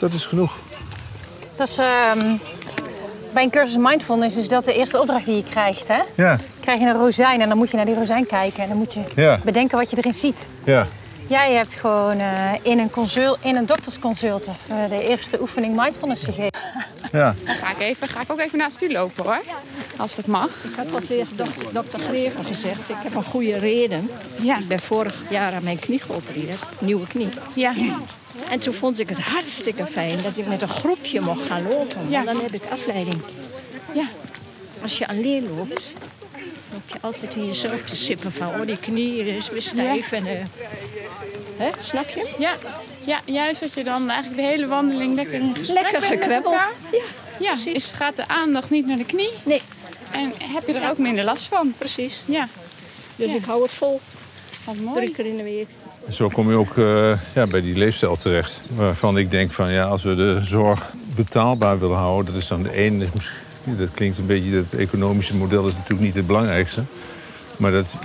Dat 0.00 0.12
is 0.12 0.26
genoeg. 0.26 0.56
Dat 1.56 1.68
is, 1.68 1.78
ehm, 1.78 2.36
bij 3.32 3.42
een 3.42 3.50
cursus 3.50 3.76
mindfulness 3.76 4.36
is 4.36 4.48
dat 4.48 4.64
de 4.64 4.74
eerste 4.74 5.00
opdracht 5.00 5.24
die 5.24 5.36
je 5.36 5.44
krijgt. 5.50 5.88
Hè? 5.88 6.00
Ja, 6.16 6.38
krijg 6.60 6.80
je 6.80 6.86
een 6.86 6.98
rozijn 6.98 7.40
en 7.40 7.48
dan 7.48 7.56
moet 7.58 7.70
je 7.70 7.76
naar 7.76 7.86
die 7.86 7.94
rozijn 7.94 8.26
kijken. 8.26 8.62
En 8.62 8.68
dan 8.68 8.76
moet 8.78 8.92
je 8.94 9.00
Ja. 9.14 9.38
bedenken 9.44 9.78
wat 9.78 9.90
je 9.90 9.96
erin 9.96 10.14
ziet. 10.14 10.38
ja. 10.64 10.86
Jij 11.26 11.52
hebt 11.52 11.72
gewoon 11.74 12.18
eh, 12.18 12.26
in, 12.62 12.78
een 12.78 12.90
consult, 12.90 13.38
in 13.40 13.56
een 13.56 13.66
doktersconsult 13.66 14.44
de 14.88 15.08
eerste 15.08 15.40
oefening 15.40 15.76
mindfulness 15.76 16.24
gegeven. 16.24 16.58
Ja. 17.12 17.34
Dan 17.44 17.54
ga 17.54 17.70
ik, 17.70 17.78
even, 17.80 18.08
ga 18.08 18.20
ik 18.20 18.32
ook 18.32 18.38
even 18.40 18.58
naast 18.58 18.82
u 18.82 18.92
lopen 18.92 19.24
hoor. 19.24 19.40
Als 19.96 20.14
dat 20.14 20.26
mag. 20.26 20.48
Ik 20.48 20.74
had 20.76 20.92
al 20.92 21.00
tegen 21.00 21.36
dokter, 21.36 21.72
dokter 21.72 21.98
Greven 21.98 22.44
gezegd, 22.44 22.88
ik 22.88 22.96
heb 22.98 23.14
een 23.14 23.24
goede 23.24 23.58
reden. 23.58 24.10
Ja. 24.40 24.58
Ik 24.58 24.68
ben 24.68 24.80
vorig 24.80 25.14
jaar 25.30 25.54
aan 25.54 25.64
mijn 25.64 25.78
knie 25.78 26.00
geopereerd, 26.00 26.62
nieuwe 26.78 27.06
knie. 27.06 27.28
Ja. 27.54 27.74
En 28.50 28.58
toen 28.58 28.74
vond 28.74 28.98
ik 28.98 29.08
het 29.08 29.18
hartstikke 29.18 29.86
fijn 29.86 30.22
dat 30.22 30.36
ik 30.36 30.46
met 30.46 30.62
een 30.62 30.68
groepje 30.68 31.20
mocht 31.20 31.42
gaan 31.46 31.68
lopen. 31.68 32.10
Ja. 32.10 32.24
Dan 32.24 32.36
heb 32.40 32.52
ik 32.52 32.62
afleiding. 32.70 33.20
Ja. 33.94 34.04
Als 34.82 34.98
je 34.98 35.08
alleen 35.08 35.54
loopt, 35.56 35.90
loop 36.72 36.82
je 36.86 36.98
altijd 37.00 37.34
in 37.34 37.46
jezelf 37.46 37.82
te 37.82 37.96
sippen 37.96 38.32
van... 38.32 38.46
oh, 38.48 38.66
die 38.66 38.78
knie 38.78 39.36
is 39.36 39.50
weer 39.50 39.62
stijf 39.62 40.12
en... 40.12 40.26
eh, 40.26 40.44
hè, 41.56 41.70
snap 41.80 42.08
je? 42.08 42.30
Ja. 42.38 42.54
ja, 43.04 43.20
juist 43.24 43.60
dat 43.60 43.72
je 43.72 43.84
dan 43.84 44.10
eigenlijk 44.10 44.42
de 44.42 44.46
hele 44.48 44.66
wandeling 44.66 45.14
lekker 45.14 45.34
in 45.34 45.54
gesprek 45.54 45.82
Lekker 45.82 46.00
bent 46.00 46.12
met 46.12 46.20
gekwebbeld. 46.22 46.54
Ja, 46.54 46.68
Ja, 47.38 47.72
is, 47.72 47.92
gaat 47.92 48.16
de 48.16 48.28
aandacht 48.28 48.70
niet 48.70 48.86
naar 48.86 48.96
de 48.96 49.04
knie 49.06 49.30
nee, 49.42 49.62
en 50.12 50.32
heb 50.42 50.66
je 50.66 50.72
er 50.72 50.90
ook 50.90 50.98
minder 50.98 51.24
last 51.24 51.46
van. 51.48 51.74
precies. 51.78 52.22
Ja, 52.26 52.48
Dus 53.16 53.30
Ja. 53.30 53.36
ik 53.36 53.44
hou 53.44 53.62
het 53.62 53.72
vol, 53.72 54.00
wat 54.64 54.74
drie 54.74 54.86
mooi. 54.86 55.10
keer 55.12 55.26
in 55.26 55.36
de 55.36 55.42
week. 55.42 55.66
Zo 56.10 56.28
kom 56.28 56.50
je 56.50 56.56
ook 56.56 56.76
eh, 56.78 57.12
ja, 57.34 57.46
bij 57.46 57.60
die 57.60 57.76
leefstijl 57.76 58.16
terecht. 58.16 58.62
Waarvan 58.74 59.18
ik 59.18 59.30
denk 59.30 59.52
van 59.52 59.72
ja, 59.72 59.84
als 59.84 60.02
we 60.02 60.14
de 60.14 60.38
zorg 60.42 60.92
betaalbaar 61.16 61.78
willen 61.78 61.96
houden, 61.96 62.32
dat 62.32 62.42
is 62.42 62.48
dan 62.48 62.62
de 62.62 62.72
ene. 62.72 63.06
Dat 63.64 63.88
klinkt 63.94 64.18
een 64.18 64.26
beetje, 64.26 64.50
het 64.50 64.74
economische 64.74 65.36
model 65.36 65.66
is 65.68 65.74
natuurlijk 65.74 66.00
niet 66.00 66.14
het 66.14 66.26
belangrijkste. 66.26 66.82
Maar 67.56 67.70
dat 67.70 67.96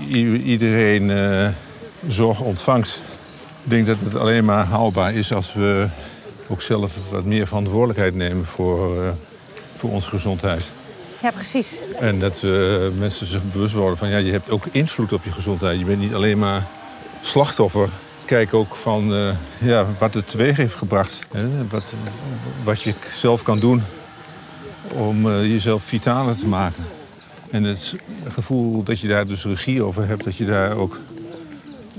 iedereen 0.44 1.12
eh, 1.12 1.50
zorg 2.08 2.40
ontvangt. 2.40 3.00
Ik 3.64 3.70
denk 3.70 3.86
dat 3.88 3.98
het 4.04 4.16
alleen 4.16 4.46
maar 4.46 4.66
haalbaar 4.66 5.14
is 5.14 5.34
als 5.34 5.54
we 5.54 5.88
ook 6.48 6.62
zelf 6.62 7.10
wat 7.12 7.24
meer 7.24 7.48
verantwoordelijkheid 7.48 8.16
nemen 8.16 8.46
voor, 8.46 9.04
eh, 9.04 9.10
voor 9.76 9.90
onze 9.90 10.10
gezondheid. 10.10 10.72
Ja, 11.22 11.32
precies. 11.32 11.80
En 12.00 12.20
dat 12.20 12.42
we 12.42 12.92
mensen 12.98 13.28
zich 13.28 13.52
bewust 13.52 13.74
worden 13.74 13.98
van 13.98 14.10
ja, 14.10 14.18
je 14.18 14.32
hebt 14.32 14.50
ook 14.50 14.66
invloed 14.72 15.14
op 15.14 15.24
je 15.24 15.32
gezondheid. 15.32 15.80
Je 15.80 15.86
bent 15.86 16.00
niet 16.00 16.14
alleen 16.14 16.40
maar 16.40 16.68
slachtoffer. 17.22 17.90
Kijk 18.26 18.54
ook 18.54 18.76
van 18.76 19.14
eh, 19.14 19.36
ja, 19.60 19.88
wat 20.00 20.14
het 20.14 20.28
teweeg 20.28 20.58
heeft 20.58 20.76
gebracht. 20.76 21.20
Hè? 21.32 21.68
Wat, 21.68 21.94
wat 22.64 22.82
je 22.82 22.94
zelf 23.16 23.44
kan 23.44 23.60
doen 23.60 23.84
om 24.94 25.28
eh, 25.28 25.42
jezelf 25.42 25.84
vitaler 25.84 26.36
te 26.36 26.48
maken. 26.48 26.86
En 27.52 27.64
het 27.64 27.96
gevoel 28.28 28.84
dat 28.84 29.00
je 29.00 29.08
daar 29.08 29.28
dus 29.28 29.46
regie 29.46 29.84
over 29.84 30.08
hebt, 30.08 30.24
dat 30.24 30.36
je 30.36 30.46
daar 30.46 30.78
ook 30.78 31.00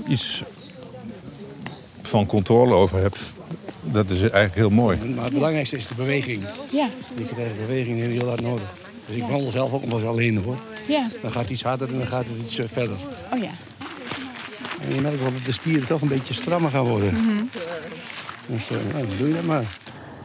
iets 0.07 0.43
van 2.01 2.25
controle 2.25 2.73
over 2.73 2.99
hebt, 2.99 3.19
dat 3.81 4.09
is 4.09 4.21
eigenlijk 4.21 4.55
heel 4.55 4.69
mooi. 4.69 4.97
Maar 5.15 5.23
het 5.23 5.33
belangrijkste 5.33 5.77
is 5.77 5.87
de 5.87 5.95
beweging. 5.95 6.43
Ja, 6.71 6.89
heb 7.15 7.35
de 7.35 7.65
beweging 7.65 7.99
heel 7.99 8.27
hard 8.27 8.41
nodig. 8.41 8.88
Dus 9.09 9.17
ik 9.17 9.23
wandel 9.29 9.51
zelf 9.51 9.73
ook 9.73 9.85
nog 9.85 9.93
eens 9.93 10.03
alleen 10.07 10.37
hoor. 10.43 10.57
ja. 10.87 11.07
Dan 11.21 11.31
gaat 11.31 11.41
het 11.41 11.51
iets 11.51 11.63
harder 11.63 11.87
en 11.87 11.97
dan 11.97 12.07
gaat 12.07 12.25
het 12.25 12.37
iets 12.41 12.57
eh, 12.59 12.65
verder. 12.71 12.95
Oh 13.33 13.39
ja. 13.39 13.49
En 14.81 14.95
je 14.95 15.01
merkt 15.01 15.19
wel 15.21 15.31
dat 15.33 15.45
de 15.45 15.51
spieren 15.51 15.85
toch 15.87 16.01
een 16.01 16.07
beetje 16.07 16.33
strammer 16.33 16.71
gaan 16.71 16.83
worden. 16.85 17.13
Mhm. 17.13 17.43
Dus 18.47 18.69
eh, 18.69 18.77
nou, 18.93 19.05
doe 19.17 19.27
je 19.27 19.33
dat 19.33 19.43
maar. 19.43 19.63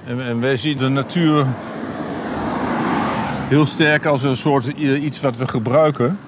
En, 0.04 0.20
en 0.26 0.40
wij 0.40 0.56
zien 0.56 0.76
de 0.78 0.88
natuur 0.88 1.46
heel 3.48 3.66
sterk 3.66 4.06
als 4.06 4.22
een 4.22 4.36
soort 4.36 4.66
i- 4.66 4.94
iets 4.94 5.20
wat 5.20 5.36
we 5.36 5.48
gebruiken. 5.48 6.18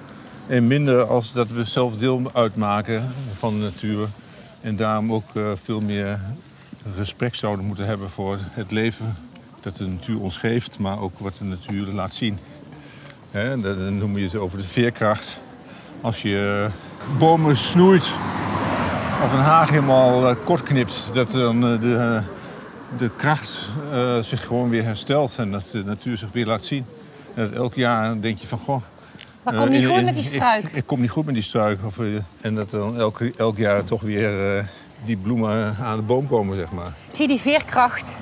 En 0.46 0.66
minder 0.66 1.04
als 1.04 1.32
dat 1.32 1.48
we 1.48 1.64
zelf 1.64 1.98
deel 1.98 2.30
uitmaken 2.32 3.12
van 3.38 3.54
de 3.54 3.64
natuur. 3.64 4.08
En 4.60 4.76
daarom 4.76 5.12
ook 5.12 5.34
eh, 5.34 5.50
veel 5.54 5.80
meer 5.80 6.20
respect 6.96 7.36
zouden 7.36 7.64
moeten 7.64 7.86
hebben 7.86 8.10
voor 8.10 8.38
het 8.50 8.70
leven 8.70 9.16
dat 9.66 9.76
de 9.76 9.86
natuur 9.86 10.20
ons 10.20 10.36
geeft, 10.36 10.78
maar 10.78 11.00
ook 11.00 11.18
wat 11.18 11.32
de 11.38 11.44
natuur 11.44 11.86
laat 11.86 12.14
zien. 12.14 12.38
Dan 13.32 13.98
noem 13.98 14.18
je 14.18 14.24
het 14.24 14.36
over 14.36 14.58
de 14.58 14.64
veerkracht. 14.68 15.40
Als 16.00 16.22
je 16.22 16.70
eh, 16.70 17.18
bomen 17.18 17.56
snoeit 17.56 18.10
of 19.24 19.32
een 19.32 19.38
haag 19.38 19.70
helemaal 19.70 20.28
eh, 20.28 20.36
kort 20.44 20.62
knipt, 20.62 21.04
dat 21.12 21.30
dan 21.30 21.66
eh, 21.66 21.80
de, 21.80 22.22
de 22.98 23.10
kracht 23.16 23.70
zich 24.20 24.46
gewoon 24.46 24.68
weer 24.68 24.84
herstelt 24.84 25.34
en 25.38 25.50
dat 25.50 25.68
de 25.72 25.84
natuur 25.84 26.16
zich 26.16 26.32
weer 26.32 26.46
laat 26.46 26.64
zien. 26.64 26.84
En 27.34 27.44
dat 27.44 27.52
elk 27.52 27.74
jaar 27.74 28.20
denk 28.20 28.38
je 28.38 28.46
van, 28.46 28.58
goh... 28.58 28.82
Eh, 29.44 29.58
komt 29.58 29.70
niet 29.70 29.86
goed 29.86 30.04
met 30.04 30.14
die 30.14 30.24
ik- 30.24 30.34
struik. 30.34 30.64
Ik, 30.64 30.74
ik 30.74 30.86
kom 30.86 31.00
niet 31.00 31.10
goed 31.10 31.24
met 31.24 31.34
die 31.34 31.42
struik. 31.42 31.78
Of, 31.84 31.98
en 32.40 32.54
dat 32.54 32.70
dan 32.70 32.98
elk, 32.98 33.20
elk 33.20 33.56
jaar 33.56 33.84
toch 33.84 34.00
weer 34.00 34.64
die 35.04 35.16
bloemen 35.16 35.76
aan 35.76 35.96
de 35.96 36.02
boom 36.02 36.26
komen, 36.28 36.56
zeg 36.56 36.70
maar. 36.70 36.92
Zie 37.12 37.28
die 37.28 37.40
veerkracht 37.40 38.16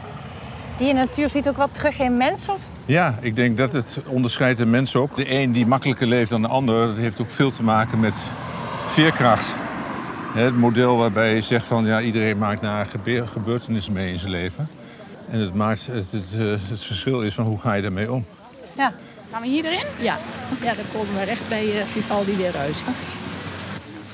die 0.79 0.89
in 0.89 0.95
de 0.95 1.01
natuur 1.01 1.29
ziet 1.29 1.49
ook 1.49 1.57
wat 1.57 1.75
terug 1.75 2.01
in 2.01 2.17
mensen? 2.17 2.53
Of? 2.53 2.61
Ja, 2.87 3.19
ik 3.21 3.37
denk 3.37 3.57
dat 3.57 3.73
het 3.73 3.99
onderscheidt 4.07 4.59
de 4.59 4.67
mensen 4.67 5.01
ook. 5.01 5.17
De 5.17 5.31
een 5.35 5.53
die 5.53 5.67
makkelijker 5.67 6.07
leeft 6.07 6.31
dan 6.31 6.43
de 6.43 6.49
ander, 6.49 6.87
dat 6.87 6.97
heeft 6.97 7.21
ook 7.21 7.31
veel 7.31 7.51
te 7.53 7.63
maken 7.63 8.01
met 8.01 8.17
veerkracht. 8.85 9.55
Hè, 10.35 10.43
Het 10.43 10.57
model 10.59 10.97
waarbij 10.97 11.35
je 11.35 11.41
zegt 11.41 11.67
van 11.67 11.85
ja, 11.87 12.01
iedereen 12.01 12.39
maakt 12.39 12.61
naar 12.61 12.87
gebe- 12.87 13.27
gebeurtenissen 13.27 13.93
mee 13.93 14.13
in 14.13 14.19
zijn 14.19 14.31
leven. 14.31 14.69
En 15.31 15.41
het, 15.41 15.55
maakt, 15.55 15.87
het, 15.87 16.13
het, 16.13 16.33
eh, 16.35 16.41
het 16.69 16.85
verschil 16.85 17.23
is 17.23 17.35
van 17.35 17.45
hoe 17.45 17.59
ga 17.61 17.73
je 17.75 17.83
daarmee 17.83 18.13
om. 18.13 18.25
Ja. 18.77 18.93
Gaan 19.33 19.43
we 19.43 19.49
hier 19.49 19.65
erin? 19.65 19.85
Ja, 19.99 20.19
ja 20.63 20.75
dan 20.75 20.85
komen 20.93 21.15
we 21.19 21.23
recht 21.25 21.49
bij 21.49 21.81
eh, 21.81 21.87
Vivaldi 21.87 22.37
weer 22.37 22.57
uit. 22.57 22.83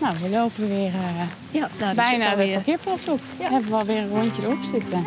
Nou, 0.01 0.15
we 0.23 0.29
lopen 0.29 0.69
weer 0.69 0.87
eh, 0.87 1.27
Ja, 1.51 1.69
nou, 1.79 1.95
daar 1.95 2.07
zit 2.07 2.19
bijna 2.19 2.35
de 2.37 2.53
parkeerplaats 2.53 3.09
op. 3.09 3.21
Hebben 3.39 3.71
we 3.71 3.77
alweer 3.77 3.99
een 3.99 4.09
rondje 4.11 4.43
erop 4.43 4.63
zitten. 4.73 5.05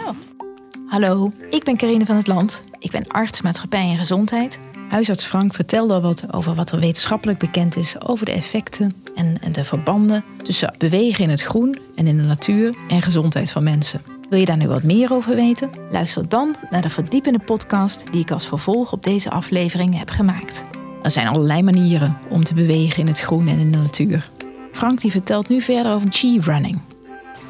Hallo, 0.93 1.31
ik 1.49 1.63
ben 1.63 1.77
Carine 1.77 2.05
van 2.05 2.15
het 2.15 2.27
Land. 2.27 2.63
Ik 2.79 2.91
ben 2.91 3.07
arts 3.07 3.41
maatschappij 3.41 3.89
en 3.89 3.97
gezondheid. 3.97 4.59
Huisarts 4.89 5.25
Frank 5.25 5.53
vertelde 5.53 5.93
al 5.93 6.01
wat 6.01 6.33
over 6.33 6.53
wat 6.53 6.71
er 6.71 6.79
wetenschappelijk 6.79 7.39
bekend 7.39 7.75
is 7.75 8.01
over 8.01 8.25
de 8.25 8.31
effecten 8.31 8.93
en 9.15 9.37
de 9.51 9.63
verbanden 9.63 10.23
tussen 10.43 10.75
bewegen 10.77 11.23
in 11.23 11.29
het 11.29 11.41
groen 11.41 11.79
en 11.95 12.07
in 12.07 12.17
de 12.17 12.23
natuur 12.23 12.75
en 12.87 13.01
gezondheid 13.01 13.51
van 13.51 13.63
mensen. 13.63 14.01
Wil 14.29 14.39
je 14.39 14.45
daar 14.45 14.57
nu 14.57 14.67
wat 14.67 14.83
meer 14.83 15.13
over 15.13 15.35
weten? 15.35 15.69
Luister 15.91 16.29
dan 16.29 16.55
naar 16.69 16.81
de 16.81 16.89
verdiepende 16.89 17.39
podcast 17.39 18.11
die 18.11 18.21
ik 18.21 18.31
als 18.31 18.47
vervolg 18.47 18.91
op 18.91 19.03
deze 19.03 19.29
aflevering 19.29 19.97
heb 19.97 20.09
gemaakt. 20.09 20.63
Er 21.03 21.11
zijn 21.11 21.27
allerlei 21.27 21.63
manieren 21.63 22.17
om 22.29 22.43
te 22.43 22.53
bewegen 22.53 22.99
in 22.99 23.07
het 23.07 23.19
groen 23.19 23.47
en 23.47 23.59
in 23.59 23.71
de 23.71 23.77
natuur. 23.77 24.29
Frank 24.71 25.01
die 25.01 25.11
vertelt 25.11 25.49
nu 25.49 25.61
verder 25.61 25.93
over 25.93 26.11
chi 26.11 26.39
running. 26.39 26.81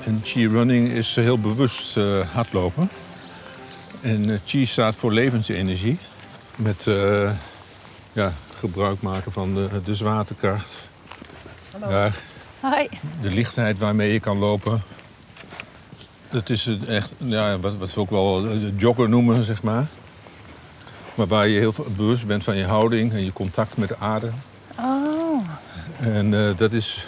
En 0.05 0.19
chi 0.23 0.47
running 0.47 0.89
is 0.89 1.15
heel 1.15 1.39
bewust 1.39 1.97
eh, 1.97 2.19
hardlopen. 2.19 2.89
En 4.03 4.31
eh, 4.31 4.37
chi 4.45 4.65
staat 4.65 4.95
voor 4.95 5.13
levensenergie. 5.13 5.97
Met 6.55 6.87
eh, 6.87 7.31
ja, 8.13 8.33
gebruik 8.53 9.01
maken 9.01 9.31
van 9.31 9.55
de, 9.55 9.69
de 9.83 9.95
zwaartekracht. 9.95 10.77
Ja, 11.89 12.11
Hoi. 12.59 12.89
de 13.21 13.29
lichtheid 13.29 13.79
waarmee 13.79 14.13
je 14.13 14.19
kan 14.19 14.37
lopen. 14.37 14.81
Dat 16.29 16.49
is 16.49 16.69
echt, 16.87 17.13
ja, 17.17 17.59
wat, 17.59 17.77
wat 17.77 17.93
we 17.93 17.99
ook 17.99 18.09
wel 18.09 18.41
de 18.41 18.73
jogger 18.77 19.09
noemen, 19.09 19.43
zeg 19.43 19.63
maar. 19.63 19.87
Maar 21.15 21.27
waar 21.27 21.47
je 21.47 21.59
heel 21.59 21.73
bewust 21.95 22.25
bent 22.25 22.43
van 22.43 22.57
je 22.57 22.65
houding 22.65 23.11
en 23.11 23.25
je 23.25 23.33
contact 23.33 23.77
met 23.77 23.89
de 23.89 23.97
aarde. 23.97 24.31
Oh. 24.79 25.47
En 25.99 26.33
eh, 26.33 26.57
dat 26.57 26.71
is 26.71 27.07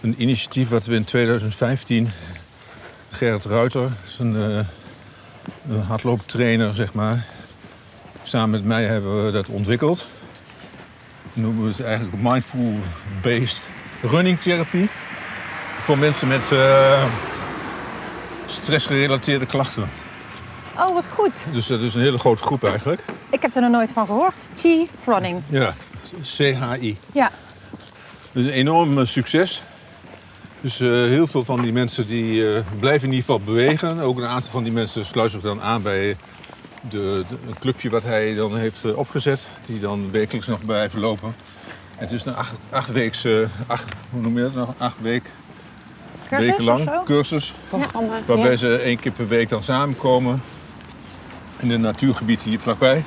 een 0.00 0.22
initiatief 0.22 0.68
wat 0.68 0.86
we 0.86 0.94
in 0.94 1.04
2015... 1.04 2.10
Gerrit 3.10 3.44
Ruiter, 3.44 3.90
is 4.04 4.18
een, 5.68 5.80
hardlooptrainer, 5.80 6.74
zeg 6.74 6.94
maar... 6.94 7.24
Samen 8.24 8.50
met 8.50 8.64
mij 8.64 8.84
hebben 8.84 9.24
we 9.24 9.30
dat 9.30 9.48
ontwikkeld. 9.48 10.06
We 11.32 11.40
noemen 11.40 11.66
het 11.66 11.80
eigenlijk 11.80 12.22
mindful-based 12.22 13.60
running 14.02 14.40
therapie. 14.40 14.88
Voor 15.80 15.98
mensen 15.98 16.28
met 16.28 16.52
eh, 16.52 17.04
stressgerelateerde 18.46 19.46
klachten. 19.46 19.90
oh, 20.78 20.94
wat 20.94 21.08
goed. 21.08 21.46
Dus 21.52 21.66
dat 21.66 21.80
is 21.80 21.94
een 21.94 22.00
hele 22.00 22.18
grote 22.18 22.42
groep 22.42 22.64
eigenlijk. 22.64 23.04
Ik 23.30 23.42
heb 23.42 23.54
er 23.54 23.62
nog 23.62 23.70
nooit 23.70 23.92
van 23.92 24.06
gehoord. 24.06 24.46
Chi 24.56 24.88
running. 25.06 25.42
Ja, 25.48 25.74
CHI. 26.22 26.98
Ja. 27.12 27.30
Dus 28.32 28.44
een 28.44 28.50
enorm 28.50 29.06
succes. 29.06 29.62
Dus 30.62 30.80
eh, 30.80 30.88
heel 30.88 31.26
veel 31.26 31.44
van 31.44 31.62
die 31.62 31.72
mensen 31.72 32.06
die, 32.06 32.54
eh, 32.54 32.62
blijven 32.80 33.08
in 33.08 33.14
ieder 33.14 33.26
geval 33.34 33.40
bewegen. 33.40 33.98
Ook 34.00 34.18
een 34.18 34.26
aantal 34.26 34.50
van 34.50 34.62
die 34.62 34.72
mensen 34.72 35.04
sluiten 35.06 35.40
zich 35.40 35.48
dan 35.50 35.62
aan 35.62 35.82
bij 35.82 36.16
de, 36.88 37.24
de- 37.28 37.36
een 37.48 37.58
clubje 37.60 37.90
wat 37.90 38.02
hij 38.02 38.34
dan 38.34 38.56
heeft 38.56 38.84
eh, 38.84 38.96
opgezet. 38.98 39.48
Die 39.66 39.80
dan 39.80 40.10
wekelijks 40.10 40.46
nog 40.46 40.64
blijven 40.64 41.00
lopen. 41.00 41.34
En 41.96 42.08
het 42.08 42.10
is 42.10 42.24
een 42.24 42.34
acht, 42.34 42.60
acht 42.70 42.88
weeks, 42.92 43.26
acht, 43.66 43.94
hoe 44.10 44.20
noem 44.20 44.36
je 44.36 44.42
dat 44.42 44.54
nog? 44.54 44.74
Acht 44.78 44.96
week, 45.00 45.30
Cursus 46.28 46.46
weken 46.46 46.64
lang 46.64 47.02
cursus. 47.04 47.54
Waarbij 48.26 48.50
Ja. 48.50 48.56
ze 48.56 48.76
één 48.76 48.98
keer 48.98 49.12
per 49.12 49.28
week 49.28 49.48
dan 49.48 49.62
samenkomen. 49.62 50.42
In 51.58 51.70
een 51.70 51.80
natuurgebied 51.80 52.42
hier 52.42 52.60
vlakbij. 52.60 53.04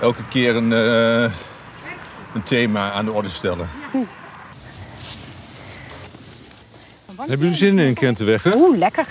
Elke 0.00 0.22
keer 0.28 0.56
een, 0.56 0.70
een 0.70 2.42
thema 2.44 2.90
aan 2.92 3.04
de 3.04 3.12
orde 3.12 3.28
stellen. 3.28 3.68
Hebben 7.28 7.38
jullie 7.38 7.54
zin 7.54 7.78
in 7.78 7.94
Kentenweg, 7.94 8.42
hè? 8.42 8.56
Oeh, 8.56 8.78
lekker. 8.78 9.06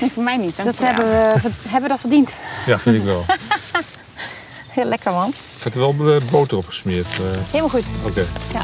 Nee, 0.00 0.10
voor 0.10 0.22
mij 0.22 0.36
niet. 0.36 0.56
Dat 0.64 0.78
hebben 0.78 1.04
we, 1.04 1.50
hebben 1.62 1.82
we 1.82 1.88
dat 1.88 2.00
verdiend. 2.00 2.34
Ja, 2.66 2.78
vind 2.78 2.96
ik 2.96 3.02
wel. 3.04 3.24
Heel 4.76 4.84
lekker, 4.84 5.12
man. 5.12 5.28
Ik 5.28 5.62
had 5.62 5.74
er 5.74 5.80
wel 5.80 6.20
boter 6.30 6.56
op 6.56 6.66
gesmeerd. 6.66 7.06
eh. 7.06 7.20
Helemaal 7.46 7.68
goed. 7.68 7.84
Oké. 8.06 8.24
Ja. 8.52 8.60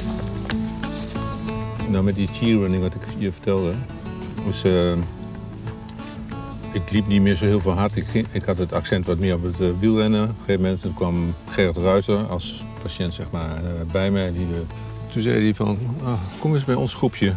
Nou, 1.88 2.04
met 2.04 2.14
die 2.14 2.28
cheerrunning, 2.32 2.82
wat 2.82 2.94
ik 2.94 3.00
je 3.18 3.32
vertelde. 3.32 3.72
Dus, 4.46 4.64
eh, 4.64 4.92
ik 6.72 6.90
liep 6.90 7.06
niet 7.06 7.22
meer 7.22 7.34
zo 7.34 7.44
heel 7.44 7.60
veel 7.60 7.72
hard. 7.72 7.96
Ik, 7.96 8.06
ging- 8.06 8.26
ik 8.32 8.44
had 8.44 8.58
het 8.58 8.72
accent 8.72 9.06
wat 9.06 9.18
meer 9.18 9.34
op 9.34 9.42
het 9.42 9.60
eh, 9.60 9.66
wielrennen. 9.78 10.22
Op 10.22 10.28
een 10.28 10.34
gegeven 10.38 10.60
moment 10.62 10.80
toen 10.80 10.94
kwam 10.94 11.34
Gerrit 11.48 11.76
Ruiter 11.76 12.26
als 12.26 12.64
patiënt 12.82 13.14
zeg 13.14 13.26
maar, 13.30 13.60
bij 13.92 14.10
mij. 14.10 14.32
Die, 14.32 14.46
toen 15.12 15.22
zei 15.22 15.44
hij 15.44 15.54
van, 15.54 15.78
ah, 16.04 16.12
kom 16.38 16.54
eens 16.54 16.64
bij 16.64 16.74
ons 16.74 16.94
groepje 16.94 17.28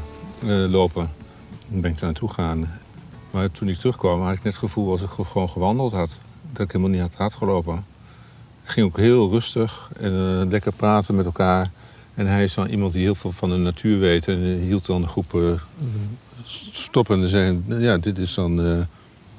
eh, 0.41 0.47
lopen. 0.49 1.11
Toen 1.69 1.81
ben 1.81 1.91
ik 1.91 1.97
daar 1.97 2.09
naartoe 2.09 2.29
gegaan. 2.29 2.67
Maar 3.31 3.51
toen 3.51 3.67
ik 3.67 3.77
terugkwam 3.77 4.21
had 4.21 4.33
ik 4.33 4.43
net 4.43 4.53
het 4.53 4.61
gevoel 4.61 4.91
als 4.91 5.01
ik 5.01 5.09
gewoon 5.09 5.49
gewandeld 5.49 5.91
had. 5.91 6.19
Dat 6.51 6.65
ik 6.65 6.71
helemaal 6.71 6.91
niet 6.91 7.01
had 7.01 7.15
hard 7.15 7.35
gelopen. 7.35 7.85
Ging 8.63 8.85
ook 8.85 8.97
heel 8.97 9.29
rustig 9.29 9.89
en 9.97 10.11
eh, 10.11 10.49
lekker 10.49 10.73
praten 10.73 11.15
met 11.15 11.25
elkaar. 11.25 11.71
En 12.13 12.27
hij 12.27 12.43
is 12.43 12.53
dan 12.53 12.67
iemand 12.67 12.93
die 12.93 13.01
heel 13.01 13.15
veel 13.15 13.31
van 13.31 13.49
de 13.49 13.55
natuur 13.55 13.99
weet. 13.99 14.27
En 14.27 14.43
eh, 14.43 14.59
hield 14.59 14.85
dan 14.85 15.01
de 15.01 15.07
groep 15.07 15.33
eh, 15.33 15.51
stoppen 16.71 17.21
en 17.21 17.29
zei... 17.29 17.63
Ja, 17.67 17.97
dit 17.97 18.17
is 18.17 18.33
dan 18.33 18.59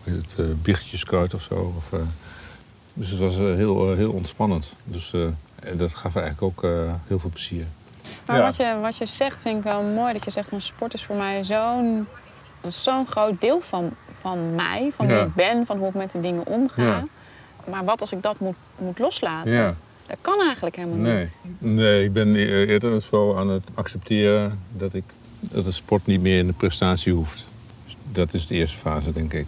heet 0.03 0.37
het, 0.37 1.13
uh, 1.13 1.35
of 1.35 1.43
zo. 1.43 1.83
Dus 2.95 3.11
het 3.11 3.19
was 3.19 3.37
heel, 3.37 3.95
heel 3.95 4.13
ontspannend. 4.13 4.77
Dus 4.85 5.13
en 5.55 5.77
dat 5.77 5.95
gaf 5.95 6.17
eigenlijk 6.17 6.43
ook 6.43 6.71
heel 7.07 7.19
veel 7.19 7.31
plezier. 7.31 7.67
Maar 8.27 8.37
Ja. 8.37 8.43
wat, 8.43 8.57
je, 8.57 8.79
wat 8.81 8.97
je 8.97 9.07
zegt 9.07 9.43
vind 9.43 9.57
ik 9.59 9.63
wel 9.65 9.83
mooi. 9.83 10.13
Dat 10.13 10.25
je 10.25 10.31
zegt, 10.31 10.51
een 10.53 10.61
sport 10.61 10.95
is 10.95 11.05
voor 11.05 11.17
mij 11.17 11.45
zo'n 11.45 12.07
zo'n 12.63 13.07
groot 13.07 13.41
deel 13.41 13.61
van, 13.61 13.91
van 14.21 14.55
mij. 14.55 14.91
Van 14.97 15.07
Ja. 15.07 15.15
wie 15.15 15.25
ik 15.27 15.35
ben, 15.35 15.67
van 15.67 15.79
hoe 15.79 15.89
ik 15.89 15.95
met 15.95 16.13
de 16.13 16.21
dingen 16.21 16.47
omga. 16.47 16.83
Ja. 16.83 17.05
Maar 17.71 17.85
wat 17.85 18.01
als 18.01 18.13
ik 18.13 18.23
dat 18.23 18.41
moet, 18.41 18.57
moet 18.79 18.99
loslaten? 18.99 19.53
Ja. 19.53 19.75
Dat 20.07 20.17
kan 20.21 20.41
eigenlijk 20.43 20.77
helemaal 20.77 20.97
Nee. 20.99 21.19
niet. 21.21 21.39
nee, 21.59 22.05
ik 22.05 22.13
ben 22.13 22.35
e- 22.35 22.65
eerder 22.67 23.03
zo 23.03 23.37
aan 23.37 23.49
het 23.49 23.63
accepteren 23.75 24.61
dat, 24.73 24.95
ik, 24.95 25.05
dat 25.41 25.65
de 25.65 25.73
sport 25.73 26.07
niet 26.07 26.21
meer 26.21 26.39
in 26.39 26.47
de 26.47 26.53
prestatie 26.53 27.13
hoeft. 27.13 27.47
Dus 27.85 27.97
dat 28.13 28.35
is 28.35 28.47
de 28.47 28.55
eerste 28.55 28.77
fase, 28.77 29.13
denk 29.13 29.33
ik. 29.33 29.47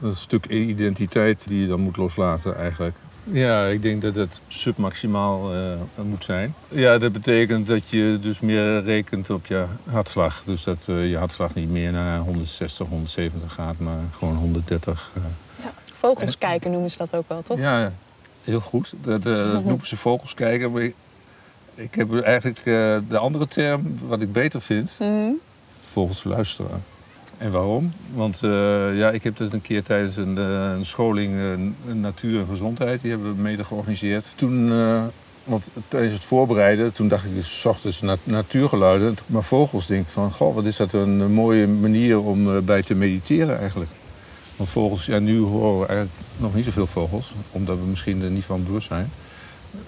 Een 0.00 0.16
stuk 0.16 0.46
identiteit 0.46 1.48
die 1.48 1.60
je 1.60 1.66
dan 1.66 1.80
moet 1.80 1.96
loslaten 1.96 2.56
eigenlijk. 2.56 2.96
Ja, 3.24 3.66
ik 3.66 3.82
denk 3.82 4.02
dat 4.02 4.14
het 4.14 4.42
submaximaal 4.48 5.54
eh, 5.54 5.72
moet 6.04 6.24
zijn. 6.24 6.54
Ja, 6.68 6.98
dat 6.98 7.12
betekent 7.12 7.66
dat 7.66 7.88
je 7.88 8.18
dus 8.20 8.40
meer 8.40 8.82
rekent 8.82 9.30
op 9.30 9.46
je 9.46 9.64
hartslag. 9.90 10.42
Dus 10.44 10.64
dat 10.64 10.86
eh, 10.88 11.10
je 11.10 11.16
hartslag 11.16 11.54
niet 11.54 11.70
meer 11.70 11.92
naar 11.92 12.18
160, 12.20 12.86
170 12.88 13.52
gaat, 13.52 13.78
maar 13.78 13.98
gewoon 14.18 14.36
130. 14.36 15.10
eh. 15.14 15.22
Vogels 15.98 16.38
kijken 16.38 16.70
noemen 16.70 16.90
ze 16.90 16.98
dat 16.98 17.14
ook 17.14 17.28
wel, 17.28 17.42
toch? 17.42 17.58
Ja, 17.58 17.92
heel 18.42 18.60
goed. 18.60 18.94
Dat, 19.02 19.26
eh, 19.26 19.52
dat 19.52 19.64
noemen 19.64 19.86
ze 19.86 19.96
vogels 19.96 20.34
kijken. 20.34 20.72
Maar 20.72 20.82
ik, 20.82 20.94
ik 21.74 21.94
heb 21.94 22.20
eigenlijk 22.20 22.58
eh, 22.58 22.96
de 23.08 23.18
andere 23.18 23.46
term, 23.46 23.92
wat 24.06 24.22
ik 24.22 24.32
beter 24.32 24.60
vind, 24.60 24.96
Mhm. 25.00 25.30
vogels 25.80 26.24
luisteren. 26.24 26.82
En 27.38 27.50
waarom? 27.50 27.92
Want 28.14 28.42
eh, 28.42 28.98
ja, 28.98 29.10
ik 29.10 29.22
heb 29.22 29.36
dat 29.36 29.52
een 29.52 29.60
keer 29.60 29.82
tijdens 29.82 30.16
een, 30.16 30.38
eh, 30.38 30.72
een 30.76 30.84
scholing 30.84 31.38
eh, 31.38 31.94
Natuur 31.94 32.40
en 32.40 32.46
Gezondheid, 32.46 33.00
die 33.02 33.10
hebben 33.10 33.36
we 33.36 33.42
mede 33.42 33.64
georganiseerd. 33.64 34.32
Toen, 34.36 34.72
want 35.44 35.68
tijdens 35.88 36.12
het 36.12 36.22
voorbereiden, 36.22 36.92
toen 36.92 37.08
dacht 37.08 37.24
ik 37.24 37.34
dus 37.34 37.60
's 37.60 37.64
ochtends 37.64 38.00
na- 38.00 38.16
natuurgeluiden. 38.24 39.16
Maar 39.26 39.44
vogels 39.44 39.86
denk 39.86 40.06
ik 40.06 40.12
van, 40.12 40.32
goh, 40.32 40.54
wat 40.54 40.64
is 40.64 40.76
dat 40.76 40.92
een, 40.92 41.32
mooie 41.32 41.66
manier 41.66 42.20
om 42.20 42.64
bij 42.64 42.82
te 42.82 42.94
mediteren 42.94 43.58
eigenlijk. 43.58 43.90
Want 44.56 44.70
vogels, 44.70 45.06
ja, 45.06 45.18
nu 45.18 45.38
horen 45.40 45.80
we 45.80 45.86
eigenlijk 45.86 46.18
nog 46.36 46.54
niet 46.54 46.64
zoveel 46.64 46.86
vogels, 46.86 47.32
omdat 47.50 47.78
we 47.78 47.84
misschien 47.84 48.22
er 48.22 48.30
niet 48.30 48.44
van 48.44 48.64
bewust 48.64 48.86
zijn. 48.86 49.10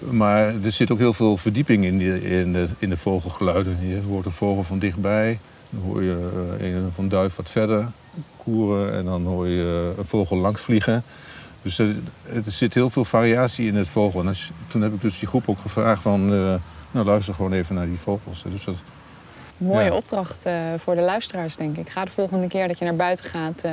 Maar 0.09 0.53
er 0.63 0.71
zit 0.71 0.91
ook 0.91 0.97
heel 0.97 1.13
veel 1.13 1.37
verdieping 1.37 1.85
in, 1.85 2.01
in, 2.21 2.53
de, 2.53 2.67
in 2.77 2.89
de 2.89 2.97
vogelgeluiden. 2.97 3.87
Je 3.87 4.01
hoort 4.01 4.25
een 4.25 4.31
vogel 4.31 4.63
van 4.63 4.79
dichtbij, 4.79 5.39
dan 5.71 5.81
hoor 5.85 6.03
je 6.03 6.29
eh, 6.59 6.73
een 6.73 6.91
van 6.91 7.07
duif 7.07 7.35
wat 7.35 7.49
verder 7.49 7.87
koeren 8.37 8.93
en 8.93 9.05
dan 9.05 9.25
hoor 9.25 9.47
je 9.47 9.91
eh, 9.93 9.97
een 9.97 10.05
vogel 10.05 10.37
langs 10.37 10.61
vliegen. 10.61 11.03
Dus 11.61 11.79
er, 11.79 11.95
er 12.33 12.51
zit 12.51 12.73
heel 12.73 12.89
veel 12.89 13.05
variatie 13.05 13.67
in 13.67 13.75
het 13.75 13.87
vogel. 13.87 14.19
En 14.19 14.27
als, 14.27 14.51
toen 14.67 14.81
heb 14.81 14.93
ik 14.93 15.01
dus 15.01 15.19
die 15.19 15.27
groep 15.27 15.49
ook 15.49 15.59
gevraagd 15.59 16.01
van, 16.01 16.33
eh, 16.33 16.55
nou 16.91 17.05
luister 17.05 17.33
gewoon 17.33 17.53
even 17.53 17.75
naar 17.75 17.85
die 17.85 17.97
vogels. 17.99 18.43
Dus 18.43 18.63
dat, 18.63 18.75
Mooie 19.57 19.85
Ja. 19.85 19.93
opdracht 19.93 20.45
voor 20.83 20.95
de 20.95 21.01
luisteraars, 21.01 21.55
denk 21.55 21.77
ik. 21.77 21.89
Ga 21.89 22.05
de 22.05 22.11
volgende 22.11 22.47
keer 22.47 22.67
dat 22.67 22.77
je 22.79 22.85
naar 22.85 22.95
buiten 22.95 23.25
gaat, 23.25 23.63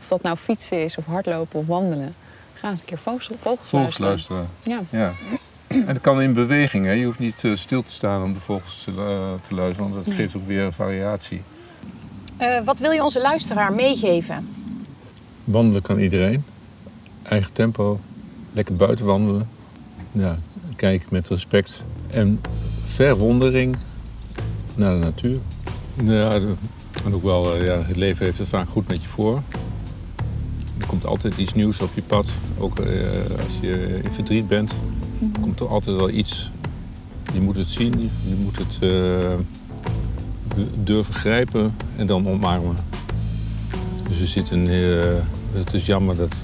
of 0.00 0.08
dat 0.08 0.22
nou 0.22 0.36
fietsen 0.36 0.84
is, 0.84 0.96
of 0.96 1.04
hardlopen 1.04 1.60
of 1.60 1.66
wandelen, 1.66 2.14
ga 2.54 2.70
eens 2.70 2.80
een 2.80 2.86
keer 2.86 2.98
vogels, 2.98 3.30
vogels, 3.40 3.68
vogels 3.68 3.98
luisteren. 3.98 4.46
luisteren. 4.64 4.88
Ja. 4.90 4.98
Ja. 4.98 5.12
En 5.74 5.94
dat 5.94 6.00
kan 6.00 6.22
in 6.22 6.34
beweging. 6.34 6.84
Hè. 6.84 6.92
Je 6.92 7.04
hoeft 7.04 7.18
niet 7.18 7.44
eh, 7.44 7.54
stil 7.54 7.82
te 7.82 7.90
staan 7.90 8.22
om 8.22 8.34
de 8.34 8.40
vogels 8.40 8.82
te, 8.84 8.90
eh, 8.90 9.32
te 9.48 9.54
luisteren. 9.54 9.90
Want 9.90 10.06
dat 10.06 10.14
geeft 10.14 10.36
ook 10.36 10.46
weer 10.46 10.72
variatie. 10.72 11.42
Eh, 12.36 12.64
wat 12.64 12.78
wil 12.78 12.90
je 12.90 13.04
onze 13.04 13.20
luisteraar 13.20 13.72
meegeven? 13.72 14.48
Wandelen 15.44 15.82
kan 15.82 15.98
iedereen. 15.98 16.44
Eigen 17.22 17.52
tempo. 17.52 18.00
Lekker 18.52 18.74
buiten 18.74 19.06
wandelen. 19.06 19.48
Ja, 20.12 20.38
kijk 20.76 21.10
met 21.10 21.28
respect. 21.28 21.84
En 22.10 22.40
verwondering 22.80 23.76
naar 24.74 24.92
de 24.92 24.98
natuur. 24.98 25.38
Ja, 26.04 26.40
en 27.04 27.14
ook 27.14 27.22
wel, 27.22 27.62
ja, 27.62 27.82
het 27.82 27.96
leven 27.96 28.24
heeft 28.24 28.38
het 28.38 28.48
vaak 28.48 28.68
goed 28.68 28.88
met 28.88 29.02
je 29.02 29.08
voor. 29.08 29.42
Er 30.78 30.86
komt 30.86 31.06
altijd 31.06 31.36
iets 31.36 31.54
nieuws 31.54 31.80
op 31.80 31.90
je 31.94 32.02
pad. 32.02 32.32
Ook 32.58 32.78
eh, 32.78 32.86
als 33.38 33.58
je 33.60 34.00
in 34.02 34.12
verdriet 34.12 34.48
bent, 34.48 34.76
komt 35.40 35.60
er 35.60 35.68
altijd 35.68 35.96
wel 35.96 36.10
iets. 36.10 36.50
Je 37.32 37.40
moet 37.40 37.56
het 37.56 37.68
zien, 37.68 38.10
je 38.26 38.34
moet 38.34 38.56
het 38.58 38.78
eh, 38.80 39.34
durven 40.84 41.14
grijpen 41.14 41.76
en 41.96 42.06
dan 42.06 42.28
omarmen. 42.28 42.76
Dus 44.08 44.18
we 44.18 44.26
zitten, 44.26 44.68
eh, 44.68 45.22
het 45.52 45.74
is 45.74 45.86
jammer 45.86 46.16
dat, 46.16 46.34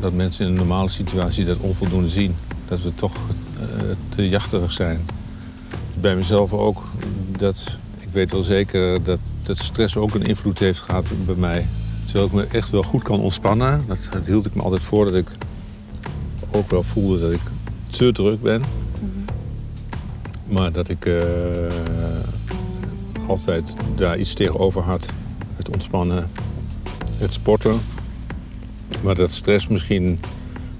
dat 0.00 0.12
mensen 0.12 0.44
in 0.44 0.50
een 0.50 0.56
normale 0.56 0.88
situatie 0.88 1.44
dat 1.44 1.58
onvoldoende 1.58 2.08
zien. 2.08 2.34
Dat 2.64 2.82
we 2.82 2.94
toch 2.94 3.14
eh, 3.58 3.66
te 4.08 4.28
jachterig 4.28 4.72
zijn. 4.72 5.00
Bij 6.00 6.16
mezelf 6.16 6.52
ook. 6.52 6.84
Dat, 7.38 7.78
ik 7.98 8.08
weet 8.12 8.32
wel 8.32 8.42
zeker 8.42 9.02
dat, 9.02 9.18
dat 9.42 9.58
stress 9.58 9.96
ook 9.96 10.14
een 10.14 10.26
invloed 10.26 10.58
heeft 10.58 10.80
gehad 10.80 11.04
bij 11.26 11.34
mij. 11.34 11.66
Terwijl 12.04 12.26
ik 12.26 12.32
me 12.32 12.46
echt 12.46 12.70
wel 12.70 12.82
goed 12.82 13.02
kan 13.02 13.20
ontspannen. 13.20 13.84
Dat 13.86 14.26
hield 14.26 14.46
ik 14.46 14.54
me 14.54 14.62
altijd 14.62 14.82
voor 14.82 15.04
dat 15.04 15.14
ik 15.14 15.28
ook 16.50 16.70
wel 16.70 16.82
voelde 16.82 17.20
dat 17.20 17.32
ik 17.32 17.40
te 17.92 18.12
druk 18.12 18.42
ben. 18.42 18.62
Maar 20.44 20.72
dat 20.72 20.88
ik 20.88 21.06
eh, 21.06 21.22
altijd 23.28 23.72
daar 23.96 24.18
iets 24.18 24.34
tegenover 24.34 24.82
had. 24.82 25.10
Het 25.56 25.68
ontspannen, 25.68 26.30
het 27.16 27.32
sporten. 27.32 27.80
Maar 29.02 29.14
dat 29.14 29.30
stress 29.30 29.68
misschien 29.68 30.20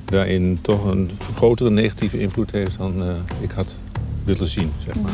daarin 0.04 0.58
toch 0.60 0.84
een 0.84 1.10
grotere 1.34 1.70
negatieve 1.70 2.18
invloed 2.20 2.50
heeft 2.50 2.78
dan 2.78 3.02
eh, 3.02 3.16
ik 3.40 3.50
had 3.50 3.76
willen 4.24 4.48
zien, 4.48 4.72
zeg 4.78 4.94
maar. 5.00 5.12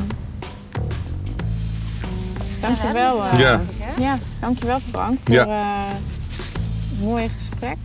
Dankjewel. 2.61 3.25
eh 3.25 3.39
Ja. 3.39 3.61
ja, 3.99 4.19
dankjewel 4.41 4.79
Frank 4.81 5.19
voor 5.25 5.35
Ja. 5.35 5.47
eh, 5.47 5.95
het 6.91 7.01
mooie 7.01 7.29
gesprek. 7.29 7.77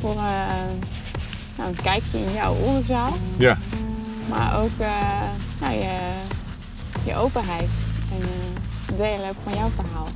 Voor 0.00 0.16
nou, 1.60 1.72
een 1.72 1.82
kijkje 1.82 2.18
in 2.18 2.32
jouw 2.32 2.54
orenzaal. 2.54 3.12
Ja. 3.36 3.58
Maar 4.28 4.60
ook 4.60 4.70
eh, 4.78 4.88
nou, 5.60 5.74
je, 5.74 5.98
je 7.04 7.16
openheid 7.16 7.68
en 8.12 8.22
eh, 8.22 8.28
het 8.86 8.96
delen 8.96 9.28
ook 9.28 9.36
van 9.44 9.54
jouw 9.54 9.68
verhaal. 9.68 10.06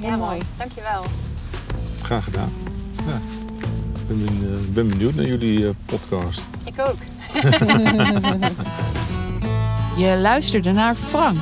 Heel 0.00 0.08
Ja, 0.08 0.16
mooi. 0.16 0.40
Dankjewel. 0.56 1.04
Graag 2.02 2.24
gedaan. 2.24 2.52
Ja. 3.06 3.20
Ik 4.00 4.06
ben, 4.08 4.24
ben, 4.24 4.54
eh, 4.54 4.58
ben 4.74 4.88
benieuwd 4.88 5.14
naar 5.14 5.26
jullie 5.26 5.74
podcast. 5.86 6.42
Ik 6.64 6.80
ook. 6.80 6.96
Je 9.96 10.16
luisterde 10.16 10.72
naar 10.72 10.94
Frank. 10.94 11.38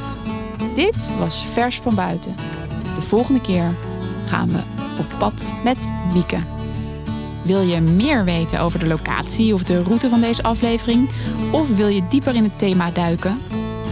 Dit 0.74 1.12
was 1.18 1.44
Vers 1.52 1.80
van 1.80 1.94
Buiten. 1.94 2.34
De 2.94 3.02
volgende 3.02 3.40
keer 3.40 3.74
gaan 4.26 4.48
we 4.48 4.62
op 4.98 5.18
pad 5.18 5.52
met 5.64 5.88
Mieke. 6.12 6.51
Wil 7.44 7.60
je 7.60 7.80
meer 7.80 8.24
weten 8.24 8.60
over 8.60 8.78
de 8.78 8.86
locatie 8.86 9.54
of 9.54 9.64
de 9.64 9.82
route 9.82 10.08
van 10.08 10.20
deze 10.20 10.42
aflevering? 10.42 11.10
Of 11.50 11.76
wil 11.76 11.88
je 11.88 12.06
dieper 12.08 12.34
in 12.34 12.44
het 12.44 12.58
thema 12.58 12.90
duiken? 12.90 13.38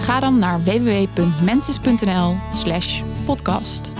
Ga 0.00 0.20
dan 0.20 0.38
naar 0.38 0.62
www.mensis.nl 0.62 2.36
slash 2.54 3.02
podcast. 3.24 3.92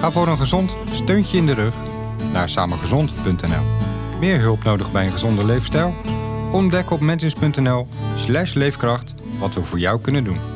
Ga 0.00 0.10
voor 0.10 0.28
een 0.28 0.38
gezond 0.38 0.76
steuntje 0.90 1.38
in 1.38 1.46
de 1.46 1.54
rug 1.54 1.74
naar 2.32 2.48
samengezond.nl. 2.48 3.64
Meer 4.20 4.40
hulp 4.40 4.64
nodig 4.64 4.92
bij 4.92 5.06
een 5.06 5.12
gezonde 5.12 5.44
leefstijl? 5.44 5.94
Ontdek 6.52 6.90
op 6.90 7.00
mensens.nl 7.00 7.86
slash 8.16 8.54
leefkracht 8.54 9.14
wat 9.38 9.54
we 9.54 9.62
voor 9.62 9.78
jou 9.78 10.00
kunnen 10.00 10.24
doen. 10.24 10.55